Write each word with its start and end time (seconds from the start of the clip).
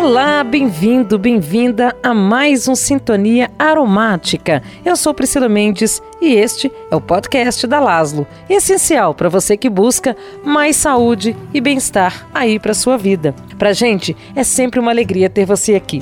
Olá, 0.00 0.44
bem-vindo, 0.44 1.18
bem-vinda 1.18 1.94
a 2.04 2.14
mais 2.14 2.68
um 2.68 2.76
Sintonia 2.76 3.50
Aromática. 3.58 4.62
Eu 4.84 4.94
sou 4.94 5.12
Priscila 5.12 5.48
Mendes 5.48 6.00
e 6.20 6.34
este 6.34 6.70
é 6.88 6.94
o 6.94 7.00
podcast 7.00 7.66
da 7.66 7.80
Laslo, 7.80 8.24
essencial 8.48 9.12
para 9.12 9.28
você 9.28 9.56
que 9.56 9.68
busca 9.68 10.16
mais 10.44 10.76
saúde 10.76 11.36
e 11.52 11.60
bem-estar 11.60 12.28
aí 12.32 12.60
para 12.60 12.74
sua 12.74 12.96
vida. 12.96 13.34
Pra 13.58 13.72
gente 13.72 14.16
é 14.36 14.44
sempre 14.44 14.78
uma 14.78 14.92
alegria 14.92 15.28
ter 15.28 15.44
você 15.44 15.74
aqui. 15.74 16.00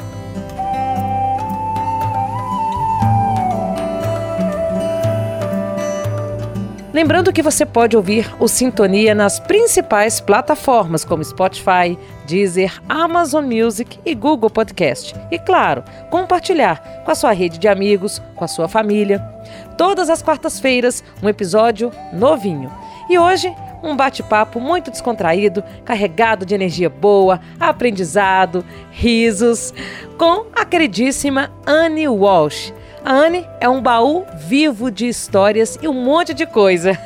Lembrando 6.97 7.31
que 7.31 7.43
você 7.43 7.67
pode 7.67 7.95
ouvir 7.95 8.35
o 8.41 8.49
Sintonia 8.49 9.15
nas 9.15 9.39
principais 9.39 10.19
plataformas 10.19 11.05
como 11.05 11.23
Spotify, 11.23 11.95
Deezer, 12.27 12.81
Amazon 12.89 13.45
Music 13.45 13.99
e 14.03 14.15
Google 14.15 14.49
Podcast. 14.49 15.15
E 15.31 15.39
claro, 15.39 15.85
compartilhar 16.09 17.03
com 17.05 17.11
a 17.11 17.15
sua 17.15 17.33
rede 17.33 17.59
de 17.59 17.69
amigos, 17.69 18.23
com 18.35 18.43
a 18.47 18.49
sua 18.49 18.67
família. 18.67 19.19
Todas 19.77 20.09
as 20.09 20.23
quartas-feiras, 20.23 21.05
um 21.23 21.29
episódio 21.29 21.93
novinho. 22.15 22.73
E 23.11 23.19
hoje, 23.19 23.55
um 23.83 23.95
bate-papo 23.95 24.59
muito 24.59 24.91
descontraído, 24.91 25.63
carregado 25.85 26.47
de 26.47 26.55
energia 26.55 26.89
boa, 26.89 27.43
aprendizado, 27.61 28.65
risos, 28.91 29.75
com 30.17 30.47
a 30.57 30.65
queridíssima 30.65 31.53
Annie 31.67 32.09
Walsh 32.09 32.73
a 33.07 33.13
Anne 33.13 33.49
é 33.61 33.69
um 33.69 33.81
baú 33.81 34.27
vivo 34.35 34.91
de 34.91 35.07
histórias 35.07 35.79
e 35.81 35.87
um 35.87 35.93
monte 35.93 36.35
de 36.35 36.45
coisa. 36.45 36.99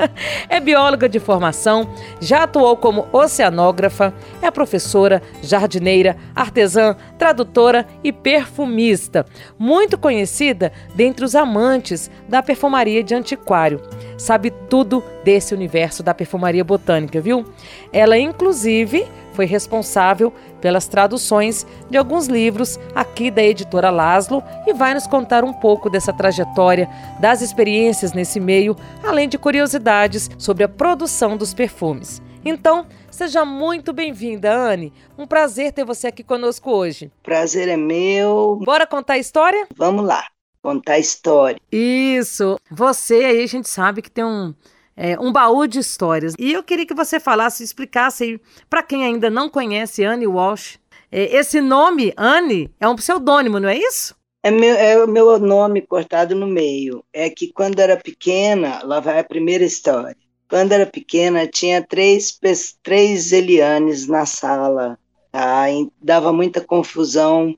é 0.50 0.60
bióloga 0.60 1.08
de 1.08 1.18
formação, 1.18 1.88
já 2.20 2.42
atuou 2.42 2.76
como 2.76 3.08
oceanógrafa, 3.10 4.12
é 4.42 4.50
professora, 4.50 5.22
jardineira, 5.42 6.14
artesã, 6.34 6.94
tradutora 7.16 7.86
e 8.04 8.12
perfumista. 8.12 9.24
Muito 9.58 9.96
conhecida 9.96 10.70
dentre 10.94 11.24
os 11.24 11.34
amantes 11.34 12.10
da 12.28 12.42
perfumaria 12.42 13.02
de 13.02 13.14
antiquário. 13.14 13.80
Sabe 14.18 14.50
tudo 14.68 15.02
desse 15.24 15.54
universo 15.54 16.02
da 16.02 16.12
perfumaria 16.12 16.64
botânica, 16.64 17.18
viu? 17.18 17.46
Ela, 17.90 18.18
inclusive, 18.18 19.06
foi 19.32 19.46
responsável 19.46 20.32
pelas 20.66 20.88
traduções 20.88 21.64
de 21.88 21.96
alguns 21.96 22.26
livros 22.26 22.76
aqui 22.92 23.30
da 23.30 23.40
editora 23.40 23.88
Laszlo 23.88 24.42
e 24.66 24.72
vai 24.72 24.94
nos 24.94 25.06
contar 25.06 25.44
um 25.44 25.52
pouco 25.52 25.88
dessa 25.88 26.12
trajetória, 26.12 26.90
das 27.20 27.40
experiências 27.40 28.12
nesse 28.12 28.40
meio, 28.40 28.74
além 29.00 29.28
de 29.28 29.38
curiosidades 29.38 30.28
sobre 30.36 30.64
a 30.64 30.68
produção 30.68 31.36
dos 31.36 31.54
perfumes. 31.54 32.20
Então, 32.44 32.84
seja 33.08 33.44
muito 33.44 33.92
bem-vinda, 33.92 34.52
Anne. 34.52 34.92
Um 35.16 35.24
prazer 35.24 35.70
ter 35.70 35.84
você 35.84 36.08
aqui 36.08 36.24
conosco 36.24 36.68
hoje. 36.68 37.12
Prazer 37.22 37.68
é 37.68 37.76
meu. 37.76 38.58
Bora 38.64 38.88
contar 38.88 39.12
a 39.12 39.18
história? 39.18 39.68
Vamos 39.76 40.04
lá, 40.04 40.24
contar 40.60 40.94
a 40.94 40.98
história. 40.98 41.60
Isso. 41.70 42.58
Você 42.72 43.14
aí, 43.14 43.44
a 43.44 43.46
gente 43.46 43.68
sabe 43.68 44.02
que 44.02 44.10
tem 44.10 44.24
um 44.24 44.52
é, 44.96 45.18
um 45.20 45.30
baú 45.30 45.66
de 45.66 45.78
histórias. 45.78 46.34
E 46.38 46.52
eu 46.52 46.62
queria 46.62 46.86
que 46.86 46.94
você 46.94 47.20
falasse, 47.20 47.62
explicasse 47.62 48.40
para 48.70 48.82
quem 48.82 49.04
ainda 49.04 49.28
não 49.28 49.48
conhece 49.48 50.02
Anne 50.02 50.26
Walsh. 50.26 50.78
É, 51.12 51.36
esse 51.36 51.60
nome, 51.60 52.12
Anne, 52.16 52.70
é 52.80 52.88
um 52.88 52.96
pseudônimo, 52.96 53.60
não 53.60 53.68
é 53.68 53.76
isso? 53.76 54.16
É, 54.42 54.50
meu, 54.50 54.74
é 54.76 55.04
o 55.04 55.08
meu 55.08 55.38
nome 55.38 55.82
cortado 55.82 56.34
no 56.34 56.46
meio. 56.46 57.04
É 57.12 57.28
que 57.28 57.52
quando 57.52 57.78
era 57.80 57.96
pequena, 57.96 58.80
lá 58.82 59.00
vai 59.00 59.18
a 59.18 59.24
primeira 59.24 59.64
história. 59.64 60.16
Quando 60.48 60.72
era 60.72 60.86
pequena, 60.86 61.46
tinha 61.46 61.82
três, 61.82 62.38
três 62.82 63.32
Elianes 63.32 64.06
na 64.06 64.24
sala. 64.24 64.98
Tá? 65.30 65.70
E 65.70 65.90
dava 66.00 66.32
muita 66.32 66.60
confusão. 66.60 67.54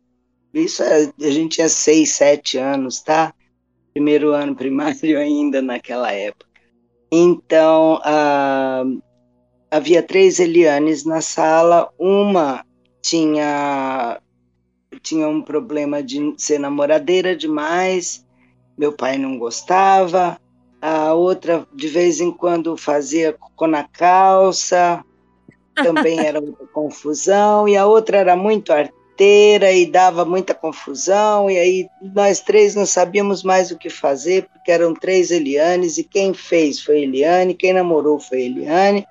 Isso 0.53 0.83
é, 0.83 1.13
a 1.21 1.31
gente 1.31 1.57
tinha 1.57 1.69
seis, 1.69 2.13
sete 2.13 2.59
anos, 2.59 3.03
tá? 3.03 3.35
Primeiro 3.93 4.33
ano 4.33 4.57
primário 4.57 5.19
ainda 5.21 5.61
naquela 5.61 6.11
época. 6.11 6.48
Então, 7.11 8.01
ah, 8.05 8.85
havia 9.71 10.03
três 10.03 10.39
Elianes 10.39 11.05
na 11.05 11.21
sala, 11.21 11.91
uma 11.99 12.65
tinha, 13.01 14.21
tinha 15.03 15.29
um 15.29 15.41
problema 15.41 16.03
de 16.03 16.35
ser 16.37 16.59
namoradeira 16.59 17.35
demais, 17.35 18.27
meu 18.77 18.93
pai 18.93 19.17
não 19.17 19.39
gostava, 19.39 20.39
a 20.81 21.15
outra 21.15 21.67
de 21.75 21.89
vez 21.89 22.21
em 22.21 22.31
quando 22.31 22.77
fazia 22.77 23.33
cocô 23.33 23.67
na 23.67 23.85
calça, 23.85 25.05
também 25.75 26.21
era 26.21 26.41
muita 26.43 26.67
confusão, 26.67 27.69
e 27.69 27.77
a 27.77 27.87
outra 27.87 28.19
era 28.19 28.37
muito 28.37 28.73
inteira 29.19 29.73
e 29.73 29.85
dava 29.85 30.25
muita 30.25 30.55
confusão, 30.55 31.51
e 31.51 31.59
aí 31.59 31.91
nós 32.15 32.41
três 32.41 32.77
não 32.77 32.87
sabíamos 32.87 33.43
mais 33.43 33.73
o 33.73 33.77
que 33.77 33.91
fazer, 33.91 34.45
porque 34.53 34.71
eram 34.71 34.95
três 34.95 35.33
Elianes, 35.33 35.99
e 35.99 36.05
quem 36.05 36.33
fez 36.33 36.81
foi 36.81 37.03
Eliane, 37.03 37.55
quem 37.55 37.73
namorou 37.73 38.21
foi 38.21 38.43
Eliane, 38.43 39.05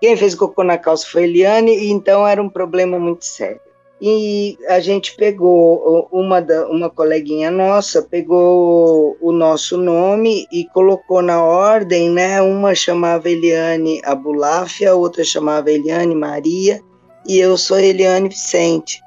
quem 0.00 0.16
fez 0.16 0.34
cocô 0.34 0.64
na 0.64 0.76
calça 0.76 1.06
foi 1.06 1.24
Eliane, 1.24 1.72
e 1.72 1.90
então 1.90 2.26
era 2.26 2.42
um 2.42 2.48
problema 2.48 2.98
muito 2.98 3.24
sério. 3.24 3.60
E 4.02 4.58
a 4.68 4.78
gente 4.78 5.16
pegou, 5.16 6.08
uma, 6.12 6.42
da, 6.42 6.68
uma 6.68 6.90
coleguinha 6.90 7.50
nossa 7.50 8.02
pegou 8.02 9.16
o 9.22 9.32
nosso 9.32 9.78
nome 9.78 10.46
e 10.52 10.66
colocou 10.66 11.22
na 11.22 11.42
ordem, 11.42 12.10
né? 12.10 12.42
Uma 12.42 12.74
chamava 12.74 13.30
Eliane 13.30 14.02
Abulafia, 14.04 14.90
a 14.90 14.94
outra 14.94 15.24
chamava 15.24 15.70
Eliane 15.70 16.14
Maria, 16.14 16.78
e 17.26 17.38
eu 17.38 17.56
sou 17.56 17.78
Eliane 17.78 18.28
Vicente. 18.28 19.05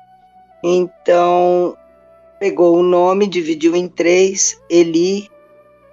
Então, 0.63 1.75
pegou 2.39 2.77
o 2.77 2.83
nome, 2.83 3.27
dividiu 3.27 3.75
em 3.75 3.87
três: 3.87 4.59
Eli, 4.69 5.29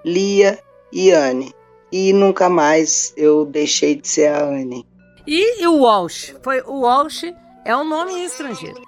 Lia 0.04 0.58
e 0.92 1.10
Anne. 1.10 1.54
E 1.92 2.12
nunca 2.12 2.48
mais 2.48 3.12
eu 3.16 3.44
deixei 3.44 3.94
de 3.94 4.08
ser 4.08 4.26
a 4.26 4.44
Anne. 4.44 4.86
E, 5.26 5.62
e 5.62 5.66
o 5.66 5.80
Walsh? 5.80 6.34
Foi, 6.42 6.60
o 6.62 6.80
Walsh 6.80 7.24
é 7.64 7.76
um 7.76 7.84
nome 7.84 8.24
estrangeiro. 8.24 8.80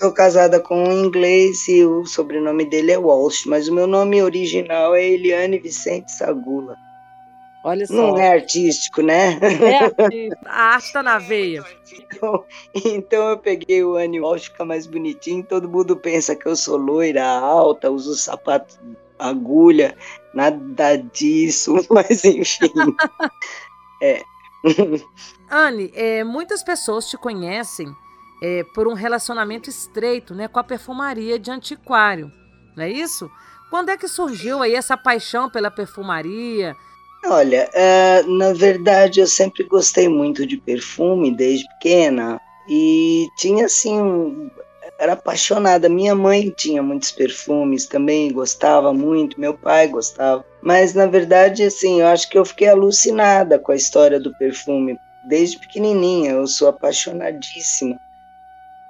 Sou 0.00 0.12
casada 0.12 0.58
com 0.58 0.82
um 0.82 1.04
inglês 1.04 1.68
e 1.68 1.84
o 1.84 2.04
sobrenome 2.06 2.64
dele 2.64 2.92
é 2.92 2.98
Walsh, 2.98 3.44
mas 3.46 3.68
o 3.68 3.74
meu 3.74 3.86
nome 3.86 4.22
original 4.22 4.94
é 4.94 5.04
Eliane 5.04 5.58
Vicente 5.58 6.10
Sagula. 6.10 6.74
Olha 7.64 7.86
só. 7.86 7.94
Não 7.94 8.18
é 8.18 8.34
artístico, 8.34 9.00
né? 9.00 9.38
É 9.40 9.84
artístico. 10.04 10.44
A 10.44 10.74
arte 10.74 10.86
está 10.86 11.02
na 11.02 11.18
veia. 11.18 11.64
Então, 11.90 12.44
então, 12.74 13.28
eu 13.30 13.38
peguei 13.38 13.82
o 13.82 13.96
Annie 13.96 14.20
Walsh, 14.20 14.44
fica 14.44 14.66
mais 14.66 14.86
bonitinho. 14.86 15.42
Todo 15.42 15.68
mundo 15.68 15.96
pensa 15.96 16.36
que 16.36 16.46
eu 16.46 16.54
sou 16.54 16.76
loira, 16.76 17.26
alta, 17.26 17.90
uso 17.90 18.14
sapato 18.14 18.78
agulha, 19.18 19.96
nada 20.34 20.96
disso, 20.96 21.74
mas 21.90 22.22
enfim. 22.24 22.70
é. 24.02 24.22
Anne, 25.50 25.90
é, 25.94 26.22
muitas 26.22 26.62
pessoas 26.62 27.08
te 27.08 27.16
conhecem 27.16 27.94
é, 28.42 28.64
por 28.74 28.86
um 28.86 28.94
relacionamento 28.94 29.70
estreito 29.70 30.34
né, 30.34 30.48
com 30.48 30.58
a 30.58 30.64
perfumaria 30.64 31.38
de 31.38 31.50
antiquário, 31.50 32.30
não 32.76 32.84
é 32.84 32.90
isso? 32.90 33.30
Quando 33.70 33.88
é 33.90 33.96
que 33.96 34.08
surgiu 34.08 34.62
aí 34.62 34.74
essa 34.74 34.96
paixão 34.96 35.50
pela 35.50 35.70
perfumaria? 35.70 36.76
Olha, 37.26 37.70
uh, 37.74 38.30
na 38.30 38.52
verdade 38.52 39.20
eu 39.20 39.26
sempre 39.26 39.64
gostei 39.64 40.08
muito 40.08 40.46
de 40.46 40.58
perfume 40.58 41.34
desde 41.34 41.66
pequena 41.68 42.38
e 42.68 43.26
tinha 43.38 43.64
assim, 43.64 44.50
era 44.98 45.14
apaixonada. 45.14 45.88
Minha 45.88 46.14
mãe 46.14 46.50
tinha 46.50 46.82
muitos 46.82 47.10
perfumes 47.10 47.86
também, 47.86 48.30
gostava 48.30 48.92
muito, 48.92 49.40
meu 49.40 49.54
pai 49.54 49.88
gostava. 49.88 50.44
Mas 50.62 50.92
na 50.92 51.06
verdade, 51.06 51.62
assim, 51.62 52.00
eu 52.00 52.06
acho 52.08 52.28
que 52.28 52.36
eu 52.36 52.44
fiquei 52.44 52.68
alucinada 52.68 53.58
com 53.58 53.72
a 53.72 53.76
história 53.76 54.20
do 54.20 54.36
perfume 54.36 54.98
desde 55.26 55.58
pequenininha. 55.58 56.32
Eu 56.32 56.46
sou 56.46 56.68
apaixonadíssima. 56.68 57.98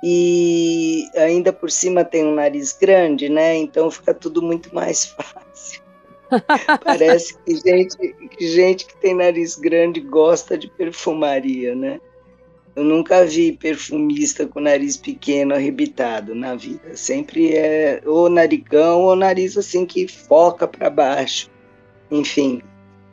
E 0.03 1.09
ainda 1.17 1.53
por 1.53 1.71
cima 1.71 2.05
tem 2.05 2.25
um 2.25 2.35
nariz 2.35 2.73
grande, 2.73 3.29
né? 3.29 3.57
Então 3.57 3.91
fica 3.91 4.13
tudo 4.13 4.43
muito 4.43 4.75
mais 4.75 5.07
fácil. 5.07 5.84
Parece 6.85 7.37
que 7.45 7.57
gente, 7.57 7.97
que 8.29 8.49
gente 8.49 8.87
que 8.87 8.97
tem 8.97 9.15
nariz 9.15 9.57
grande 9.57 10.01
gosta 10.01 10.57
de 10.57 10.69
perfumaria, 10.69 11.75
né? 11.75 12.01
Eu 12.77 12.83
nunca 12.83 13.25
vi 13.25 13.53
perfumista 13.53 14.47
com 14.47 14.59
nariz 14.59 14.97
pequeno 14.97 15.55
arrebitado 15.55 16.35
na 16.35 16.57
vida. 16.57 16.97
Sempre 16.97 17.55
é 17.55 18.03
ou 18.05 18.29
narigão 18.29 19.03
ou 19.03 19.15
nariz 19.15 19.57
assim 19.57 19.87
que 19.87 20.09
foca 20.09 20.67
para 20.67 20.91
baixo. 20.91 21.49
Enfim, 22.11 22.61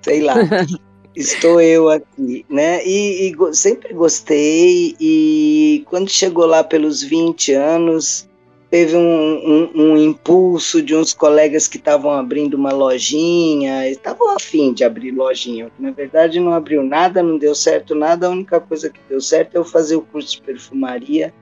sei 0.02 0.22
lá. 0.22 0.36
Estou 1.14 1.60
eu 1.60 1.90
aqui, 1.90 2.46
né? 2.50 2.86
E, 2.86 3.30
e, 3.30 3.54
sempre 3.54 3.94
gostei. 3.94 4.96
E 5.00 5.84
quando 5.88 6.10
chegou 6.10 6.46
lá 6.46 6.64
pelos 6.64 7.04
20 7.04 7.54
anos, 7.54 8.30
teve 8.72 8.96
um, 8.96 9.02
um, 9.04 9.72
um, 9.76 9.98
impulso 9.98 10.82
de 10.82 10.96
uns 10.96 11.14
colegas 11.14 11.68
que 11.68 11.76
estavam 11.76 12.12
abrindo 12.12 12.54
uma 12.54 12.72
lojinha, 12.72 13.90
estavam 13.90 14.34
afim 14.34 14.72
de 14.72 14.86
abrir 14.86 15.12
lojinha. 15.12 15.70
Na 15.78 15.92
verdade, 15.92 16.40
não 16.40 16.54
abriu 16.54 16.82
nada, 16.82 17.22
não 17.22 17.38
deu 17.38 17.54
certo 17.54 17.94
nada. 17.94 18.28
A 18.28 18.30
única 18.30 18.62
coisa 18.62 18.90
que 18.90 19.00
deu 19.10 19.20
certo 19.20 19.56
é 19.56 19.58
eu 19.58 19.66
fazer 19.66 19.98
o 19.98 20.02
curso 20.02 20.38
de 20.38 20.42
perfumaria 20.42 21.34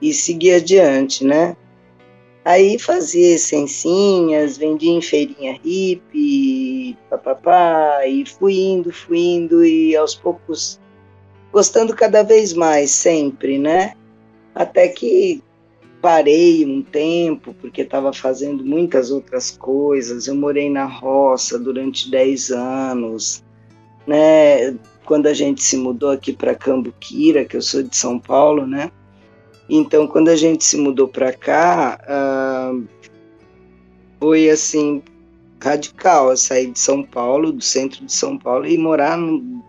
e 0.00 0.12
seguir 0.12 0.56
adiante, 0.56 1.24
né? 1.24 1.56
Aí 2.44 2.78
fazia 2.78 3.34
essencinhas, 3.34 4.58
vendia 4.58 4.92
em 4.92 5.00
feirinha 5.00 5.58
hippie, 5.64 6.98
papapá, 7.08 8.06
e 8.06 8.26
fui 8.26 8.58
indo, 8.58 8.92
fui 8.92 9.18
indo, 9.18 9.64
e 9.64 9.96
aos 9.96 10.14
poucos 10.14 10.78
gostando 11.50 11.96
cada 11.96 12.22
vez 12.22 12.52
mais, 12.52 12.90
sempre, 12.90 13.58
né? 13.58 13.94
Até 14.54 14.88
que 14.88 15.42
parei 16.00 16.64
um 16.64 16.82
tempo, 16.82 17.54
porque 17.60 17.82
estava 17.82 18.12
fazendo 18.12 18.64
muitas 18.64 19.10
outras 19.10 19.50
coisas. 19.50 20.26
Eu 20.26 20.34
morei 20.34 20.70
na 20.70 20.84
roça 20.84 21.58
durante 21.58 22.10
10 22.10 22.50
anos, 22.50 23.44
né? 24.06 24.76
Quando 25.04 25.26
a 25.26 25.34
gente 25.34 25.62
se 25.62 25.76
mudou 25.76 26.10
aqui 26.10 26.32
para 26.32 26.54
Cambuquira, 26.54 27.44
que 27.44 27.56
eu 27.56 27.62
sou 27.62 27.82
de 27.82 27.96
São 27.96 28.18
Paulo, 28.18 28.66
né? 28.66 28.90
Então, 29.68 30.06
quando 30.06 30.28
a 30.28 30.36
gente 30.36 30.64
se 30.64 30.76
mudou 30.76 31.08
para 31.08 31.32
cá, 31.32 31.98
uh, 32.08 32.86
foi 34.18 34.48
assim 34.48 35.02
radical, 35.62 36.34
sair 36.36 36.70
de 36.70 36.78
São 36.78 37.02
Paulo, 37.02 37.52
do 37.52 37.62
centro 37.62 38.04
de 38.04 38.12
São 38.12 38.38
Paulo, 38.38 38.66
e 38.66 38.78
morar 38.78 39.18
no, 39.18 39.62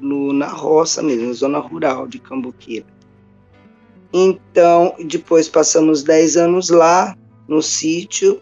no, 0.00 0.32
na 0.32 0.48
roça 0.48 1.02
mesmo, 1.02 1.28
na 1.28 1.32
zona 1.32 1.58
rural 1.58 2.06
de 2.06 2.18
Cambuquira. 2.18 2.86
Então, 4.12 4.94
depois 4.98 5.48
passamos 5.48 6.02
10 6.02 6.36
anos 6.36 6.70
lá, 6.70 7.16
no 7.46 7.62
sítio, 7.62 8.40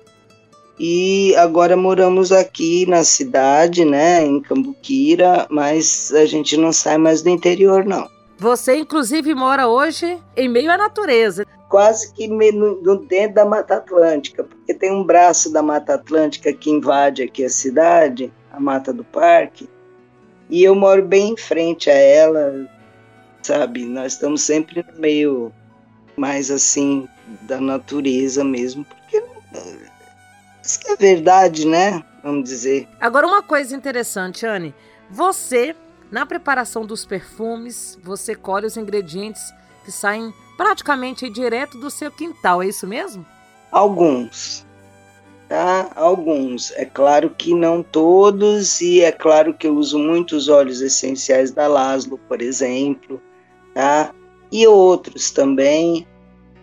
e 0.78 1.34
agora 1.36 1.76
moramos 1.76 2.30
aqui 2.30 2.86
na 2.86 3.02
cidade, 3.02 3.84
né, 3.84 4.24
em 4.24 4.40
Cambuquira, 4.40 5.46
mas 5.50 6.12
a 6.14 6.24
gente 6.24 6.56
não 6.56 6.72
sai 6.72 6.96
mais 6.96 7.20
do 7.20 7.28
interior, 7.28 7.84
não. 7.84 8.08
Você, 8.38 8.76
inclusive, 8.76 9.34
mora 9.34 9.66
hoje 9.66 10.16
em 10.36 10.48
meio 10.48 10.70
à 10.70 10.78
natureza. 10.78 11.44
Quase 11.68 12.12
que 12.14 12.28
no, 12.28 13.04
dentro 13.06 13.34
da 13.34 13.44
Mata 13.44 13.74
Atlântica, 13.76 14.44
porque 14.44 14.72
tem 14.72 14.92
um 14.92 15.02
braço 15.02 15.52
da 15.52 15.60
Mata 15.60 15.94
Atlântica 15.94 16.52
que 16.52 16.70
invade 16.70 17.24
aqui 17.24 17.44
a 17.44 17.50
cidade, 17.50 18.32
a 18.52 18.60
Mata 18.60 18.92
do 18.92 19.02
Parque, 19.02 19.68
e 20.48 20.62
eu 20.62 20.74
moro 20.74 21.04
bem 21.04 21.32
em 21.32 21.36
frente 21.36 21.90
a 21.90 21.94
ela, 21.94 22.70
sabe? 23.42 23.84
Nós 23.84 24.12
estamos 24.12 24.42
sempre 24.42 24.84
no 24.94 25.00
meio 25.00 25.52
mais 26.18 26.50
assim 26.50 27.08
da 27.42 27.60
natureza 27.60 28.44
mesmo, 28.44 28.84
porque 28.84 29.22
isso 30.62 30.80
que 30.80 30.90
é 30.90 30.96
verdade, 30.96 31.66
né? 31.66 32.02
Vamos 32.22 32.48
dizer. 32.48 32.88
Agora 33.00 33.26
uma 33.26 33.42
coisa 33.42 33.74
interessante, 33.74 34.44
Anne, 34.44 34.74
você 35.10 35.74
na 36.10 36.24
preparação 36.24 36.86
dos 36.86 37.04
perfumes, 37.04 37.98
você 38.02 38.34
colhe 38.34 38.66
os 38.66 38.76
ingredientes 38.76 39.52
que 39.84 39.92
saem 39.92 40.32
praticamente 40.56 41.28
direto 41.28 41.78
do 41.78 41.90
seu 41.90 42.10
quintal, 42.10 42.62
é 42.62 42.68
isso 42.68 42.86
mesmo? 42.86 43.24
Alguns. 43.70 44.66
Tá? 45.48 45.90
Alguns. 45.94 46.70
É 46.72 46.84
claro 46.84 47.30
que 47.30 47.54
não 47.54 47.82
todos, 47.82 48.80
e 48.80 49.02
é 49.02 49.12
claro 49.12 49.54
que 49.54 49.66
eu 49.66 49.74
uso 49.74 49.98
muitos 49.98 50.48
óleos 50.48 50.80
essenciais 50.80 51.50
da 51.50 51.66
Laszlo, 51.66 52.18
por 52.26 52.40
exemplo, 52.40 53.22
tá? 53.74 54.14
E 54.50 54.66
outros 54.66 55.30
também, 55.30 56.06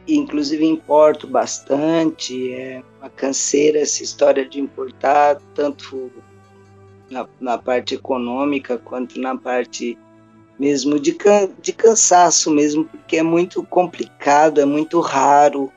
inclusive 0.07 0.65
importo 0.65 1.27
bastante, 1.27 2.51
é 2.51 2.83
uma 2.99 3.09
canseira 3.09 3.79
essa 3.79 4.03
história 4.03 4.47
de 4.47 4.59
importar, 4.59 5.39
tanto 5.53 6.11
na, 7.09 7.27
na 7.39 7.57
parte 7.57 7.95
econômica 7.95 8.77
quanto 8.77 9.19
na 9.19 9.37
parte 9.37 9.97
mesmo 10.57 10.99
de, 10.99 11.11
can, 11.13 11.49
de 11.61 11.73
cansaço 11.73 12.49
mesmo, 12.49 12.85
porque 12.85 13.17
é 13.17 13.23
muito 13.23 13.61
complicado, 13.63 14.59
é 14.59 14.65
muito 14.65 14.99
raro. 14.99 15.71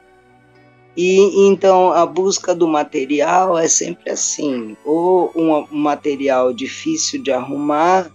E 0.97 1.49
então 1.49 1.93
a 1.93 2.05
busca 2.05 2.55
do 2.55 2.67
material 2.67 3.57
é 3.57 3.69
sempre 3.69 4.11
assim, 4.11 4.77
ou 4.85 5.33
um, 5.35 5.65
um 5.71 5.79
material 5.79 6.53
difícil 6.53 7.23
de 7.23 7.31
arrumar, 7.31 8.11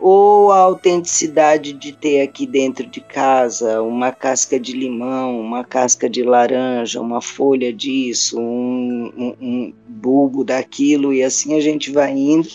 ou 0.00 0.52
a 0.52 0.58
autenticidade 0.58 1.72
de 1.72 1.92
ter 1.92 2.22
aqui 2.22 2.46
dentro 2.46 2.86
de 2.86 3.00
casa 3.00 3.82
uma 3.82 4.12
casca 4.12 4.58
de 4.58 4.72
limão, 4.72 5.40
uma 5.40 5.64
casca 5.64 6.08
de 6.08 6.22
laranja, 6.22 7.00
uma 7.00 7.20
folha 7.20 7.72
disso, 7.72 8.38
um, 8.38 9.12
um, 9.16 9.36
um 9.40 9.74
bulbo 9.88 10.44
daquilo, 10.44 11.12
e 11.12 11.22
assim 11.22 11.56
a 11.56 11.60
gente 11.60 11.90
vai 11.90 12.12
indo. 12.12 12.48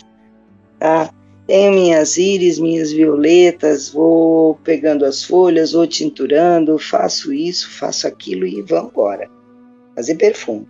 Tá? 0.79 1.09
Tenho 1.45 1.73
minhas 1.73 2.17
íris, 2.17 2.57
minhas 2.57 2.91
violetas, 2.93 3.89
vou 3.89 4.55
pegando 4.63 5.03
as 5.03 5.23
folhas, 5.23 5.73
vou 5.73 5.85
tinturando, 5.85 6.79
faço 6.79 7.33
isso, 7.33 7.69
faço 7.69 8.07
aquilo 8.07 8.45
e 8.45 8.61
vamos 8.61 8.91
embora. 8.91 9.29
Fazer 9.93 10.15
perfume. 10.15 10.67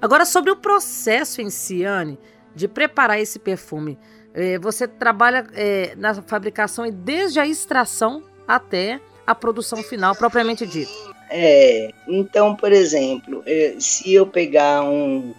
Agora, 0.00 0.24
sobre 0.24 0.50
o 0.50 0.56
processo 0.56 1.42
em 1.42 1.50
si, 1.50 1.84
Anne, 1.84 2.16
de 2.54 2.68
preparar 2.68 3.20
esse 3.20 3.38
perfume. 3.38 3.98
É, 4.34 4.58
você 4.58 4.86
trabalha 4.86 5.46
é, 5.54 5.94
na 5.96 6.14
fabricação 6.22 6.86
e 6.86 6.90
desde 6.90 7.40
a 7.40 7.46
extração 7.46 8.22
até 8.46 9.00
a 9.26 9.34
produção 9.34 9.82
final 9.82 10.14
propriamente 10.14 10.66
dita. 10.66 10.90
É, 11.30 11.92
então, 12.06 12.54
por 12.54 12.72
exemplo, 12.72 13.42
é, 13.46 13.76
se 13.78 14.14
eu 14.14 14.26
pegar 14.26 14.82
um, 14.82 15.34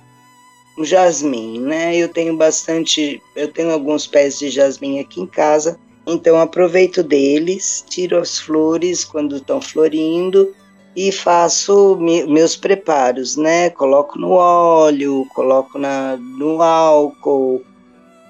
um 0.77 0.85
jasmim, 0.85 1.59
né? 1.59 1.95
Eu 1.95 2.07
tenho 2.07 2.37
bastante, 2.37 3.21
eu 3.35 3.51
tenho 3.51 3.71
alguns 3.71 4.05
pés 4.05 4.37
de 4.37 4.49
jasmim 4.49 4.99
aqui 4.99 5.19
em 5.19 5.27
casa, 5.27 5.79
então 6.05 6.39
aproveito 6.39 7.03
deles, 7.03 7.83
tiro 7.89 8.17
as 8.17 8.39
flores 8.39 9.03
quando 9.03 9.37
estão 9.37 9.59
florindo 9.59 10.53
e 10.95 11.11
faço 11.11 11.95
me, 11.97 12.25
meus 12.25 12.55
preparos, 12.55 13.35
né? 13.35 13.69
Coloco 13.69 14.17
no 14.17 14.31
óleo, 14.31 15.25
coloco 15.33 15.77
na, 15.77 16.17
no 16.17 16.61
álcool, 16.61 17.63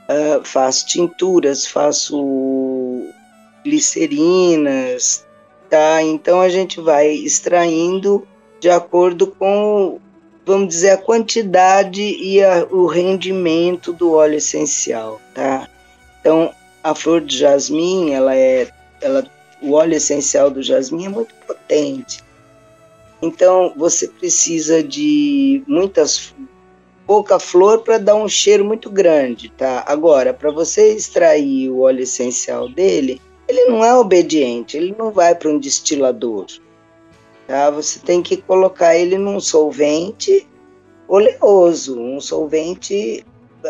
uh, 0.09 0.44
faço 0.44 0.88
tinturas, 0.88 1.67
faço 1.67 3.06
glicerinas, 3.63 5.25
tá? 5.69 6.01
Então 6.01 6.41
a 6.41 6.50
gente 6.50 6.81
vai 6.81 7.11
extraindo 7.11 8.27
de 8.59 8.69
acordo 8.69 9.27
com, 9.27 10.00
vamos 10.45 10.69
dizer, 10.69 10.91
a 10.91 10.97
quantidade 10.97 12.01
e 12.01 12.44
a, 12.44 12.65
o 12.69 12.88
rendimento 12.88 13.94
do 13.94 14.13
óleo 14.13 14.38
essencial, 14.38 15.21
tá? 15.33 15.69
Então 16.19 16.53
a 16.83 16.95
flor 16.95 17.21
de 17.21 17.38
jasmim, 17.38 18.11
ela 18.11 18.35
é, 18.35 18.69
ela, 19.01 19.25
o 19.61 19.73
óleo 19.73 19.95
essencial 19.95 20.49
do 20.49 20.63
jasmim 20.63 21.06
é 21.06 21.09
muito 21.09 21.35
potente. 21.45 22.23
Então 23.21 23.73
você 23.75 24.07
precisa 24.07 24.81
de 24.81 25.61
muitas 25.68 26.33
pouca 27.09 27.39
flor 27.39 27.81
para 27.81 27.97
dar 27.97 28.13
um 28.13 28.30
cheiro 28.30 28.63
muito 28.63 28.87
grande, 28.87 29.49
tá? 29.57 29.83
Agora, 29.87 30.31
para 30.31 30.51
você 30.51 30.94
extrair 30.94 31.68
o 31.68 31.80
óleo 31.80 32.04
essencial 32.04 32.69
dele, 32.69 33.19
ele 33.47 33.66
não 33.66 33.83
é 33.83 33.95
obediente, 33.95 34.78
ele 34.78 34.94
não 34.95 35.09
vai 35.09 35.33
para 35.33 35.49
um 35.49 35.57
destilador, 35.57 36.45
tá? 37.47 37.71
Você 37.71 37.97
tem 37.97 38.21
que 38.21 38.37
colocar 38.37 38.95
ele 38.95 39.18
num 39.18 39.39
solvente 39.39 40.47
oleoso, 41.07 41.99
um 41.99 42.21
solvente 42.21 43.25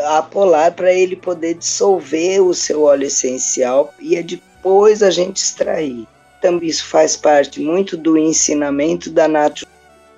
apolar 0.08 0.76
para 0.76 0.92
ele 0.92 1.16
poder 1.16 1.54
dissolver 1.54 2.42
o 2.42 2.54
seu 2.54 2.82
óleo 2.82 3.06
essencial 3.06 3.94
e 4.02 4.18
é 4.18 4.22
depois 4.22 5.02
a 5.02 5.10
gente 5.10 5.38
extrair. 5.38 6.06
Também 6.42 6.68
isso 6.68 6.86
faz 6.86 7.16
parte 7.16 7.62
muito 7.62 7.96
do 7.96 8.18
ensinamento 8.18 9.10
da 9.10 9.30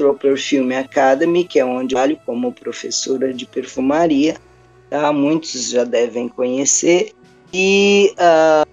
Natural 0.02 0.16
Pro 0.16 0.30
Perfume 0.32 0.76
Academy, 0.76 1.44
que 1.44 1.60
é 1.60 1.66
onde 1.66 1.94
eu 1.94 2.00
trabalho 2.00 2.20
como 2.26 2.52
professora 2.52 3.34
de 3.34 3.46
perfumaria, 3.46 4.38
tá? 4.90 5.14
muitos 5.14 5.70
já 5.70 5.84
devem 5.84 6.28
conhecer, 6.28 7.14
e 7.54 8.14
uh, 8.14 8.68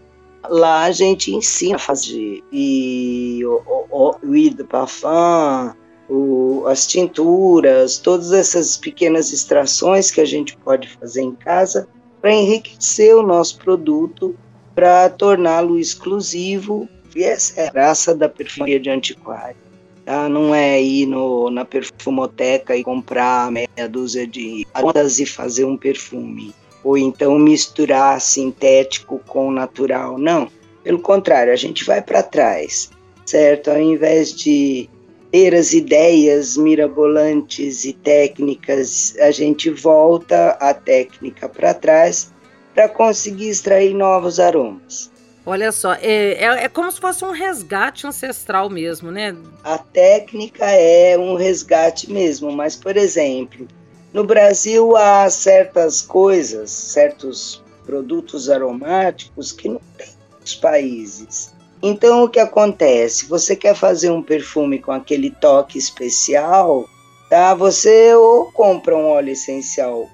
lá 0.49 0.85
a 0.85 0.93
gente 0.93 1.35
ensina 1.35 1.77
a 1.77 1.79
fazer 1.79 2.43
e 2.53 3.41
o, 3.45 3.63
o, 3.91 4.09
o 4.09 4.15
huile 4.25 4.55
de 4.55 4.65
parfum, 4.65 5.73
o, 6.09 6.65
as 6.67 6.87
tinturas, 6.87 7.99
todas 7.99 8.33
essas 8.33 8.77
pequenas 8.77 9.33
extrações 9.33 10.11
que 10.11 10.21
a 10.21 10.25
gente 10.25 10.57
pode 10.59 10.89
fazer 10.89 11.23
em 11.23 11.35
casa 11.35 11.89
para 12.21 12.33
enriquecer 12.33 13.15
o 13.15 13.23
nosso 13.23 13.59
produto, 13.59 14.35
para 14.75 15.09
torná-lo 15.11 15.79
exclusivo, 15.79 16.89
e 17.15 17.23
essa 17.25 17.61
é 17.61 17.69
a 17.69 17.73
graça 17.73 18.15
da 18.15 18.29
perfumaria 18.29 18.79
de 18.79 18.91
antiquário. 18.91 19.68
Tá? 20.09 20.27
Não 20.27 20.55
é 20.55 20.81
ir 20.81 21.05
no, 21.05 21.51
na 21.51 21.67
perfumoteca 21.67 22.75
e 22.75 22.83
comprar 22.83 23.53
meia 23.53 23.87
dúzia 23.87 24.27
de 24.27 24.67
gotas 24.81 25.19
e 25.19 25.27
fazer 25.27 25.67
um 25.67 25.77
perfume. 25.77 26.55
Ou 26.83 26.97
então 26.97 27.39
misturar 27.39 28.19
sintético 28.19 29.21
com 29.27 29.51
natural. 29.51 30.17
Não. 30.17 30.49
Pelo 30.83 30.99
contrário, 30.99 31.53
a 31.53 31.57
gente 31.57 31.85
vai 31.85 32.01
para 32.01 32.23
trás, 32.23 32.91
certo? 33.27 33.71
Ao 33.71 33.79
invés 33.79 34.33
de 34.33 34.89
ter 35.31 35.55
as 35.55 35.75
ideias 35.75 36.57
mirabolantes 36.57 37.85
e 37.85 37.93
técnicas, 37.93 39.15
a 39.21 39.31
gente 39.31 39.69
volta 39.69 40.57
a 40.59 40.73
técnica 40.73 41.51
para 41.51 41.75
trás 41.75 42.33
para 42.75 42.89
conseguir 42.89 43.51
extrair 43.51 43.93
novos 43.93 44.41
aromas. 44.41 45.11
Olha 45.51 45.73
só, 45.73 45.95
é, 45.95 46.35
é, 46.35 46.65
é, 46.65 46.69
como 46.69 46.93
se 46.93 47.01
fosse 47.01 47.25
um 47.25 47.31
resgate 47.31 48.07
ancestral 48.07 48.69
mesmo, 48.69 49.11
né? 49.11 49.35
A 49.65 49.79
técnica 49.79 50.67
é 50.67 51.17
um 51.17 51.37
resgate 51.37 52.13
mesmo, 52.13 52.53
mas, 52.53 52.77
por 52.77 52.99
exemplo, 52.99 53.67
no 54.13 54.25
Brasil 54.25 54.95
há 54.95 55.31
certas 55.31 56.03
coisas, 56.03 56.71
certos 56.71 57.65
produtos 57.87 58.51
aromáticos 58.51 59.51
que 59.51 59.71
não 59.71 59.81
tem 59.97 60.11
nos 60.39 60.55
países. 60.55 61.55
Então, 61.83 62.25
o 62.25 62.29
que 62.29 62.41
acontece? 62.41 63.25
Você 63.25 63.57
quer 63.57 63.75
fazer 63.75 64.11
um 64.11 64.23
perfume 64.23 64.79
com 64.79 64.93
aquele 64.93 65.31
toque 65.31 65.79
especial, 65.79 66.85
tá? 67.31 67.55
Você 67.55 68.15
ou 68.15 68.53
compra 68.53 68.95
um 68.95 69.07
óleo 69.07 69.31
essencial 69.31 70.11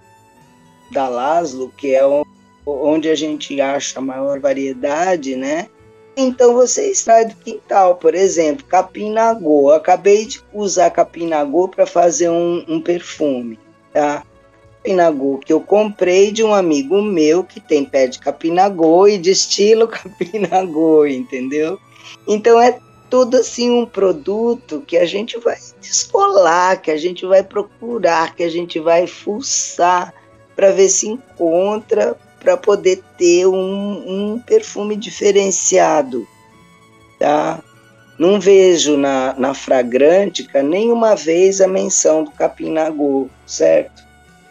da 0.92 1.08
Laszlo, 1.08 1.72
que 1.76 1.92
é 1.92 2.06
onde 2.66 3.08
a 3.08 3.14
gente 3.14 3.60
acha 3.60 4.00
maior 4.00 4.40
variedade, 4.40 5.36
né? 5.36 5.68
Então 6.16 6.54
você 6.54 6.90
extrai 6.90 7.26
do 7.26 7.34
quintal, 7.36 7.96
por 7.96 8.14
exemplo, 8.14 8.64
capim-nagô. 8.66 9.70
Acabei 9.72 10.26
de 10.26 10.40
usar 10.52 10.90
capim-nagô 10.90 11.68
para 11.68 11.86
fazer 11.86 12.30
um, 12.30 12.64
um, 12.68 12.80
perfume, 12.80 13.58
tá? 13.92 14.22
Capim-nagô 14.76 15.38
que 15.38 15.52
eu 15.52 15.60
comprei 15.60 16.30
de 16.30 16.44
um 16.44 16.54
amigo 16.54 17.02
meu 17.02 17.42
que 17.42 17.60
tem 17.60 17.84
pé 17.84 18.06
de 18.06 18.20
capim-nagô 18.20 19.08
e 19.08 19.18
de 19.18 19.32
estilo 19.32 19.88
capim-nagô, 19.88 21.04
entendeu? 21.04 21.78
Então 22.28 22.60
é 22.60 22.78
tudo 23.10 23.36
assim 23.36 23.70
um 23.70 23.86
produto 23.86 24.82
que 24.86 24.96
a 24.96 25.04
gente 25.04 25.38
vai 25.38 25.56
descolar, 25.80 26.80
que 26.80 26.90
a 26.90 26.96
gente 26.96 27.26
vai 27.26 27.42
procurar, 27.42 28.34
que 28.34 28.42
a 28.42 28.48
gente 28.48 28.78
vai 28.78 29.06
fuçar 29.06 30.14
para 30.54 30.70
ver 30.70 30.88
se 30.88 31.08
encontra 31.08 32.16
para 32.44 32.58
poder 32.58 33.02
ter 33.16 33.46
um, 33.46 33.54
um, 34.34 34.38
perfume 34.38 34.94
diferenciado, 34.96 36.28
tá? 37.18 37.62
Não 38.18 38.38
vejo 38.38 38.98
na, 38.98 39.34
na 39.38 39.54
Fragrântica 39.54 40.62
nenhuma 40.62 41.16
vez 41.16 41.62
a 41.62 41.66
menção 41.66 42.22
do 42.22 42.30
capim-nagô, 42.30 43.28
certo? 43.46 44.04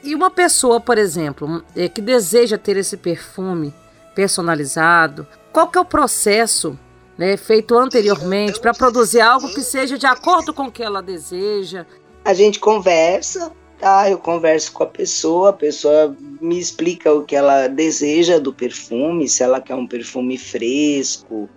E 0.04 0.16
uma 0.16 0.32
pessoa, 0.32 0.82
por 0.82 0.98
exemplo, 0.98 1.64
é, 1.76 1.88
que 1.88 2.02
deseja 2.02 2.58
ter 2.58 2.76
esse 2.76 2.98
perfume 2.98 3.72
personalizado, 4.16 5.26
qual 5.52 5.68
que 5.68 5.78
é 5.78 5.82
o 5.82 5.86
processo 5.86 6.78
né, 7.16 7.38
feito 7.38 7.78
anteriormente 7.78 8.60
para 8.60 8.74
produzir 8.74 9.22
algo 9.22 9.54
que 9.54 9.62
seja 9.62 9.98
de 9.98 10.08
acordo 10.08 10.52
com 10.52 10.64
o 10.64 10.72
que 10.72 10.84
ela 10.84 11.02
deseja? 11.02 11.86
A 12.26 12.34
gente 12.34 12.60
conversa, 12.60 13.52
tá? 13.84 14.10
Eu 14.10 14.18
converso 14.18 14.72
com 14.72 14.84
a 14.84 14.88
pessoa, 14.88 15.50
a 15.50 15.54
pessoa 15.54 16.16
me 16.40 16.58
explica 16.58 17.12
o 17.12 17.26
que 17.26 17.36
ela 17.36 17.68
deseja 17.68 18.40
do 18.40 18.54
perfume, 18.54 19.28
se 19.28 19.44
ela 19.44 19.60
quer 19.60 19.76
um 19.76 19.86
perfume 19.86 20.38
fresco, 20.38 21.50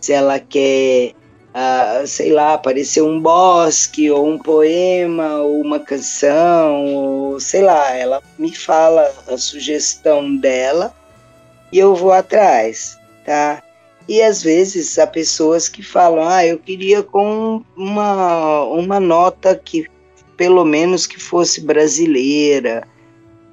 se 0.00 0.10
ela 0.14 0.40
quer, 0.40 1.12
uh, 1.52 2.06
sei 2.06 2.32
lá, 2.32 2.54
aparecer 2.54 3.02
um 3.02 3.20
bosque, 3.20 4.10
ou 4.10 4.26
um 4.26 4.38
poema, 4.38 5.36
ou 5.42 5.60
uma 5.60 5.78
canção, 5.78 6.86
ou 6.86 7.38
sei 7.38 7.60
lá, 7.60 7.94
ela 7.94 8.22
me 8.38 8.56
fala 8.56 9.12
a 9.28 9.36
sugestão 9.36 10.34
dela 10.38 10.94
e 11.70 11.78
eu 11.78 11.94
vou 11.94 12.12
atrás, 12.12 12.98
tá? 13.26 13.62
E 14.08 14.22
às 14.22 14.42
vezes 14.42 14.98
há 14.98 15.06
pessoas 15.06 15.68
que 15.68 15.82
falam, 15.82 16.26
ah, 16.26 16.46
eu 16.46 16.58
queria 16.58 17.02
com 17.02 17.62
uma, 17.76 18.64
uma 18.64 18.98
nota 18.98 19.54
que 19.54 19.86
pelo 20.36 20.64
menos 20.64 21.06
que 21.06 21.20
fosse 21.20 21.60
brasileira, 21.60 22.86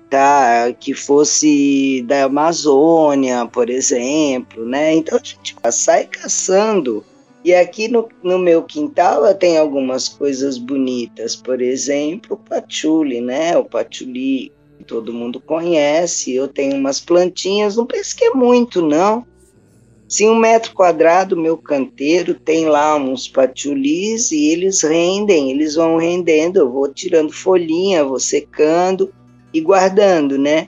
tá? 0.09 0.71
Que 0.79 0.93
fosse 0.93 2.03
da 2.07 2.25
Amazônia, 2.25 3.45
por 3.45 3.69
exemplo, 3.69 4.65
né? 4.65 4.93
Então 4.95 5.17
a 5.17 5.23
gente 5.23 5.55
sai 5.71 6.05
caçando. 6.05 7.03
E 7.43 7.53
aqui 7.55 7.88
no, 7.88 8.07
no 8.21 8.38
meu 8.38 8.61
quintal 8.61 9.33
tenho 9.33 9.59
algumas 9.59 10.07
coisas 10.07 10.57
bonitas, 10.59 11.35
por 11.35 11.59
exemplo, 11.61 12.35
o 12.35 12.50
patchouli, 12.50 13.19
né? 13.19 13.57
O 13.57 13.65
patchouli 13.65 14.51
todo 14.85 15.13
mundo 15.13 15.39
conhece. 15.39 16.33
Eu 16.35 16.47
tenho 16.47 16.75
umas 16.75 17.00
plantinhas, 17.00 17.75
não 17.75 17.85
penso 17.85 18.15
que 18.15 18.25
é 18.25 18.31
muito, 18.31 18.81
não 18.81 19.25
Sim, 20.11 20.27
um 20.27 20.35
metro 20.35 20.73
quadrado, 20.73 21.37
meu 21.37 21.57
canteiro 21.57 22.33
tem 22.33 22.65
lá 22.65 22.97
uns 22.97 23.29
patcholis 23.29 24.29
e 24.33 24.49
eles 24.49 24.81
rendem, 24.81 25.51
eles 25.51 25.75
vão 25.75 25.95
rendendo, 25.95 26.57
eu 26.57 26.69
vou 26.69 26.93
tirando 26.93 27.31
folhinha, 27.31 28.03
vou 28.03 28.19
secando 28.19 29.13
e 29.53 29.61
guardando, 29.61 30.37
né? 30.37 30.65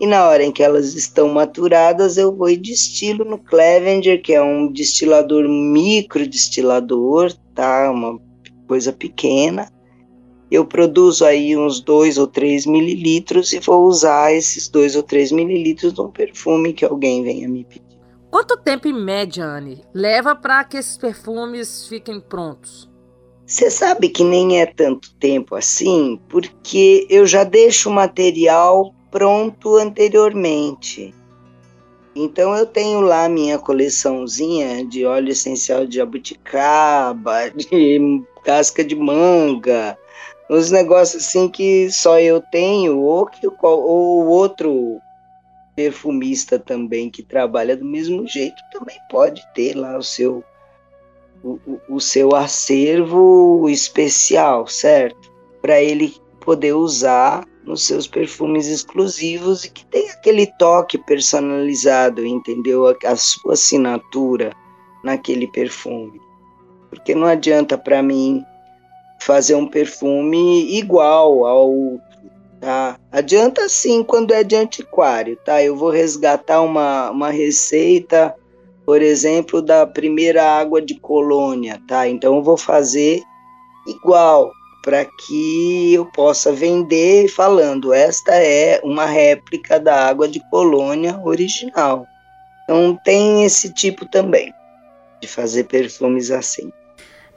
E 0.00 0.08
na 0.08 0.26
hora 0.26 0.42
em 0.42 0.50
que 0.50 0.60
elas 0.60 0.96
estão 0.96 1.28
maturadas, 1.28 2.16
eu 2.16 2.34
vou 2.34 2.50
e 2.50 2.56
destilo 2.56 3.24
no 3.24 3.38
Clevenger, 3.38 4.20
que 4.20 4.32
é 4.32 4.42
um 4.42 4.66
destilador 4.66 5.48
micro 5.48 6.26
destilador, 6.26 7.32
tá? 7.54 7.92
Uma 7.92 8.18
coisa 8.66 8.92
pequena. 8.92 9.70
Eu 10.50 10.66
produzo 10.66 11.24
aí 11.24 11.56
uns 11.56 11.78
2 11.78 12.18
ou 12.18 12.26
3 12.26 12.66
mililitros 12.66 13.52
e 13.52 13.60
vou 13.60 13.84
usar 13.84 14.34
esses 14.34 14.68
2 14.68 14.96
ou 14.96 15.04
3 15.04 15.30
mililitros 15.30 15.94
num 15.94 16.10
perfume 16.10 16.72
que 16.72 16.84
alguém 16.84 17.22
venha 17.22 17.48
me 17.48 17.64
pedir. 17.64 17.89
Quanto 18.30 18.56
tempo 18.56 18.86
em 18.86 18.92
média, 18.92 19.44
Anne, 19.44 19.82
leva 19.92 20.36
para 20.36 20.62
que 20.62 20.76
esses 20.76 20.96
perfumes 20.96 21.88
fiquem 21.88 22.20
prontos? 22.20 22.88
Você 23.44 23.68
sabe 23.68 24.08
que 24.08 24.22
nem 24.22 24.60
é 24.60 24.66
tanto 24.66 25.12
tempo 25.16 25.56
assim, 25.56 26.20
porque 26.28 27.04
eu 27.10 27.26
já 27.26 27.42
deixo 27.42 27.90
o 27.90 27.92
material 27.92 28.94
pronto 29.10 29.76
anteriormente. 29.76 31.12
Então 32.14 32.54
eu 32.54 32.64
tenho 32.66 33.00
lá 33.00 33.28
minha 33.28 33.58
coleçãozinha 33.58 34.84
de 34.84 35.04
óleo 35.04 35.30
essencial 35.30 35.84
de 35.84 35.96
jabuticaba, 35.96 37.50
de 37.56 38.22
casca 38.44 38.84
de 38.84 38.94
manga, 38.94 39.98
uns 40.48 40.70
negócios 40.70 41.24
assim 41.24 41.48
que 41.48 41.90
só 41.90 42.20
eu 42.20 42.40
tenho 42.52 43.00
ou 43.00 43.26
que 43.26 43.44
o 43.46 44.26
outro 44.28 45.00
perfumista 45.80 46.58
também 46.58 47.08
que 47.08 47.22
trabalha 47.22 47.74
do 47.74 47.86
mesmo 47.86 48.28
jeito 48.28 48.62
também 48.70 48.98
pode 49.10 49.42
ter 49.54 49.74
lá 49.74 49.96
o 49.96 50.02
seu 50.02 50.44
o, 51.42 51.58
o 51.88 51.98
seu 51.98 52.36
acervo 52.36 53.66
especial, 53.66 54.66
certo? 54.66 55.32
Para 55.62 55.80
ele 55.80 56.14
poder 56.40 56.74
usar 56.74 57.46
nos 57.64 57.86
seus 57.86 58.06
perfumes 58.06 58.66
exclusivos 58.66 59.64
e 59.64 59.70
que 59.70 59.86
tem 59.86 60.10
aquele 60.10 60.46
toque 60.58 60.98
personalizado, 60.98 62.26
entendeu? 62.26 62.86
A, 62.86 62.94
a 63.06 63.16
sua 63.16 63.54
assinatura 63.54 64.52
naquele 65.02 65.46
perfume. 65.46 66.20
Porque 66.90 67.14
não 67.14 67.26
adianta 67.26 67.78
para 67.78 68.02
mim 68.02 68.44
fazer 69.18 69.54
um 69.54 69.66
perfume 69.66 70.76
igual 70.76 71.46
ao 71.46 71.98
Tá? 72.60 72.98
Adianta 73.10 73.68
sim 73.68 74.02
quando 74.04 74.34
é 74.34 74.44
de 74.44 74.54
antiquário, 74.54 75.36
tá? 75.44 75.62
Eu 75.62 75.74
vou 75.74 75.88
resgatar 75.88 76.60
uma, 76.60 77.10
uma 77.10 77.30
receita, 77.30 78.34
por 78.84 79.00
exemplo, 79.00 79.62
da 79.62 79.86
primeira 79.86 80.44
água 80.44 80.82
de 80.82 81.00
colônia, 81.00 81.80
tá? 81.88 82.06
Então 82.06 82.36
eu 82.36 82.42
vou 82.42 82.58
fazer 82.58 83.22
igual 83.86 84.50
para 84.82 85.04
que 85.04 85.94
eu 85.94 86.06
possa 86.06 86.52
vender 86.52 87.28
falando 87.28 87.92
esta 87.92 88.34
é 88.34 88.80
uma 88.82 89.06
réplica 89.06 89.78
da 89.78 90.06
água 90.06 90.28
de 90.28 90.40
colônia 90.50 91.18
original. 91.24 92.06
Então 92.64 92.98
tem 93.04 93.44
esse 93.44 93.72
tipo 93.72 94.06
também 94.06 94.52
de 95.20 95.28
fazer 95.28 95.64
perfumes 95.64 96.30
assim. 96.30 96.72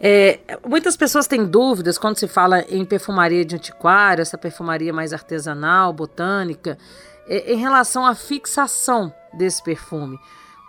É, 0.05 0.37
muitas 0.67 0.97
pessoas 0.97 1.27
têm 1.27 1.45
dúvidas 1.45 1.97
quando 1.97 2.19
se 2.19 2.27
fala 2.27 2.59
em 2.67 2.83
perfumaria 2.83 3.45
de 3.45 3.55
antiquário, 3.55 4.21
essa 4.21 4.37
perfumaria 4.37 4.91
mais 4.91 5.13
artesanal, 5.13 5.93
botânica, 5.93 6.77
é, 7.25 7.53
em 7.53 7.55
relação 7.55 8.05
à 8.05 8.13
fixação 8.13 9.13
desse 9.33 9.63
perfume. 9.63 10.19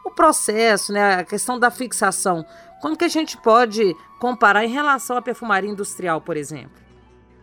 O 0.06 0.10
processo, 0.12 0.92
né, 0.92 1.16
a 1.16 1.24
questão 1.24 1.58
da 1.58 1.68
fixação, 1.68 2.46
como 2.80 2.96
que 2.96 3.04
a 3.04 3.08
gente 3.08 3.36
pode 3.38 3.96
comparar 4.20 4.64
em 4.64 4.70
relação 4.70 5.16
à 5.16 5.22
perfumaria 5.22 5.68
industrial, 5.68 6.20
por 6.20 6.36
exemplo? 6.36 6.84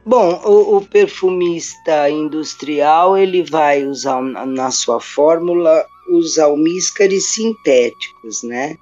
Bom, 0.06 0.42
o, 0.46 0.78
o 0.78 0.86
perfumista 0.86 2.10
industrial 2.10 3.18
ele 3.18 3.44
vai 3.44 3.84
usar 3.84 4.22
na 4.22 4.72
sua 4.72 5.02
fórmula 5.02 5.86
os 6.10 6.40
almíscares 6.40 7.26
sintéticos, 7.26 8.44
né? 8.44 8.78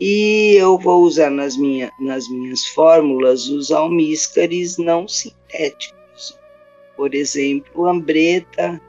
E 0.00 0.54
eu 0.56 0.78
vou 0.78 1.02
usar 1.02 1.30
nas, 1.30 1.56
minha, 1.56 1.90
nas 2.00 2.28
minhas 2.28 2.64
fórmulas 2.66 3.48
os 3.48 3.70
almíscares 3.70 4.76
não 4.78 5.06
sintéticos. 5.06 6.38
Por 6.96 7.14
exemplo, 7.14 7.86
ambreta, 7.86 8.80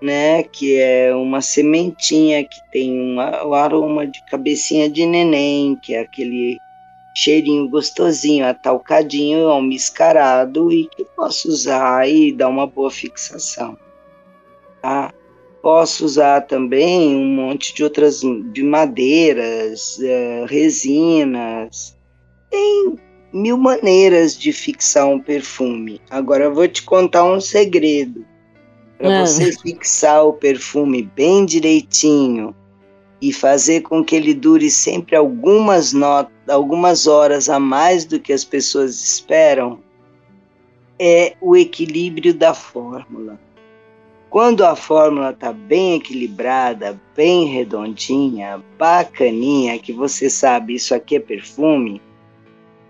né, 0.00 0.42
que 0.42 0.78
é 0.78 1.14
uma 1.14 1.40
sementinha 1.40 2.44
que 2.44 2.60
tem 2.72 2.90
uma, 2.92 3.44
o 3.44 3.54
aroma 3.54 4.06
de 4.06 4.24
cabecinha 4.26 4.88
de 4.88 5.04
neném, 5.04 5.76
que 5.76 5.94
é 5.94 6.00
aquele 6.00 6.58
cheirinho 7.14 7.68
gostosinho, 7.68 8.46
atalcadinho, 8.46 9.48
almiscarado 9.48 10.72
e 10.72 10.86
que 10.86 11.04
posso 11.04 11.48
usar 11.48 12.08
e 12.08 12.32
dar 12.32 12.48
uma 12.48 12.66
boa 12.66 12.90
fixação. 12.90 13.76
Tá? 14.80 15.12
Posso 15.62 16.04
usar 16.04 16.42
também 16.42 17.16
um 17.16 17.26
monte 17.26 17.74
de 17.74 17.82
outras 17.82 18.20
de 18.20 18.62
madeiras, 18.62 19.98
uh, 19.98 20.46
resinas. 20.46 21.96
Tem 22.50 22.96
mil 23.32 23.58
maneiras 23.58 24.38
de 24.38 24.52
fixar 24.52 25.06
um 25.06 25.20
perfume. 25.20 26.00
Agora 26.10 26.44
eu 26.44 26.54
vou 26.54 26.66
te 26.68 26.82
contar 26.82 27.24
um 27.24 27.40
segredo. 27.40 28.24
Para 28.96 29.22
ah. 29.22 29.26
você 29.26 29.52
fixar 29.52 30.24
o 30.24 30.32
perfume 30.32 31.02
bem 31.02 31.44
direitinho 31.44 32.54
e 33.20 33.32
fazer 33.32 33.82
com 33.82 34.04
que 34.04 34.14
ele 34.14 34.34
dure 34.34 34.70
sempre 34.70 35.16
algumas 35.16 35.92
notas, 35.92 36.32
algumas 36.48 37.06
horas 37.06 37.48
a 37.48 37.58
mais 37.58 38.04
do 38.04 38.18
que 38.20 38.32
as 38.32 38.44
pessoas 38.44 39.00
esperam, 39.00 39.80
é 40.98 41.34
o 41.40 41.56
equilíbrio 41.56 42.34
da 42.34 42.54
fórmula. 42.54 43.38
Quando 44.30 44.64
a 44.64 44.76
fórmula 44.76 45.30
está 45.30 45.52
bem 45.52 45.94
equilibrada, 45.94 47.00
bem 47.16 47.46
redondinha, 47.46 48.62
bacaninha, 48.78 49.78
que 49.78 49.92
você 49.92 50.28
sabe 50.28 50.74
isso 50.74 50.94
aqui 50.94 51.16
é 51.16 51.20
perfume, 51.20 52.02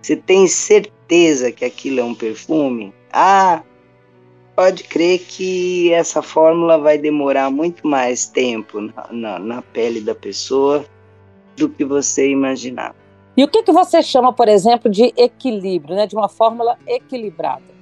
você 0.02 0.16
tem 0.16 0.48
certeza 0.48 1.52
que 1.52 1.64
aquilo 1.64 2.00
é 2.00 2.04
um 2.04 2.14
perfume? 2.14 2.92
Ah, 3.12 3.62
pode 4.56 4.82
crer 4.84 5.20
que 5.20 5.92
essa 5.92 6.22
fórmula 6.22 6.76
vai 6.76 6.98
demorar 6.98 7.50
muito 7.50 7.86
mais 7.86 8.26
tempo 8.26 8.80
na, 8.80 9.06
na, 9.12 9.38
na 9.38 9.62
pele 9.62 10.00
da 10.00 10.16
pessoa 10.16 10.84
do 11.56 11.68
que 11.68 11.84
você 11.84 12.28
imaginar. 12.28 12.96
E 13.36 13.44
o 13.44 13.48
que, 13.48 13.62
que 13.62 13.70
você 13.70 14.02
chama, 14.02 14.32
por 14.32 14.48
exemplo, 14.48 14.90
de 14.90 15.12
equilíbrio, 15.16 15.94
né? 15.94 16.08
de 16.08 16.16
uma 16.16 16.28
fórmula 16.28 16.76
equilibrada? 16.84 17.77